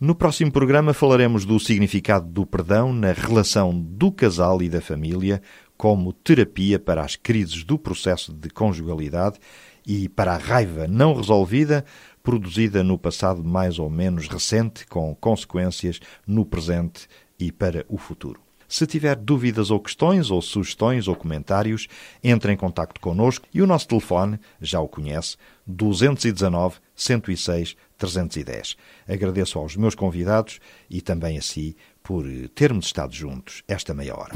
No 0.00 0.14
próximo 0.14 0.50
programa 0.50 0.94
falaremos 0.94 1.44
do 1.44 1.60
significado 1.60 2.26
do 2.26 2.46
perdão 2.46 2.90
na 2.90 3.12
relação 3.12 3.78
do 3.78 4.10
casal 4.10 4.62
e 4.62 4.70
da 4.70 4.80
família, 4.80 5.42
como 5.76 6.14
terapia 6.14 6.78
para 6.78 7.04
as 7.04 7.16
crises 7.16 7.64
do 7.64 7.78
processo 7.78 8.32
de 8.32 8.48
conjugalidade 8.48 9.38
e 9.86 10.08
para 10.08 10.32
a 10.32 10.38
raiva 10.38 10.86
não 10.88 11.12
resolvida 11.12 11.84
produzida 12.22 12.82
no 12.82 12.96
passado 12.96 13.44
mais 13.44 13.78
ou 13.78 13.90
menos 13.90 14.26
recente, 14.26 14.86
com 14.86 15.14
consequências 15.14 16.00
no 16.26 16.46
presente 16.46 17.06
e 17.38 17.52
para 17.52 17.84
o 17.90 17.98
futuro. 17.98 18.40
Se 18.70 18.86
tiver 18.86 19.16
dúvidas 19.16 19.68
ou 19.68 19.80
questões, 19.80 20.30
ou 20.30 20.40
sugestões 20.40 21.08
ou 21.08 21.16
comentários, 21.16 21.88
entre 22.22 22.52
em 22.52 22.56
contato 22.56 23.00
connosco 23.00 23.44
e 23.52 23.60
o 23.60 23.66
nosso 23.66 23.88
telefone, 23.88 24.38
já 24.60 24.78
o 24.80 24.86
conhece, 24.86 25.36
219 25.66 26.76
106 26.94 27.76
310. 27.98 28.76
Agradeço 29.08 29.58
aos 29.58 29.74
meus 29.74 29.96
convidados 29.96 30.60
e 30.88 31.00
também 31.00 31.36
a 31.36 31.42
si 31.42 31.76
por 32.00 32.24
termos 32.54 32.86
estado 32.86 33.12
juntos 33.12 33.64
esta 33.66 33.92
meia 33.92 34.16
hora. 34.16 34.34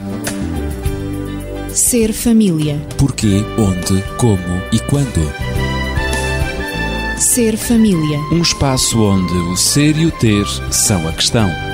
Ser 1.68 2.12
família. 2.12 2.76
Porquê, 2.98 3.40
onde, 3.56 4.02
como 4.18 4.56
e 4.72 4.80
quando. 4.90 5.32
Ser 7.20 7.56
família. 7.56 8.18
Um 8.32 8.42
espaço 8.42 9.00
onde 9.00 9.32
o 9.32 9.56
ser 9.56 9.96
e 9.96 10.06
o 10.06 10.10
ter 10.10 10.44
são 10.72 11.06
a 11.06 11.12
questão. 11.12 11.73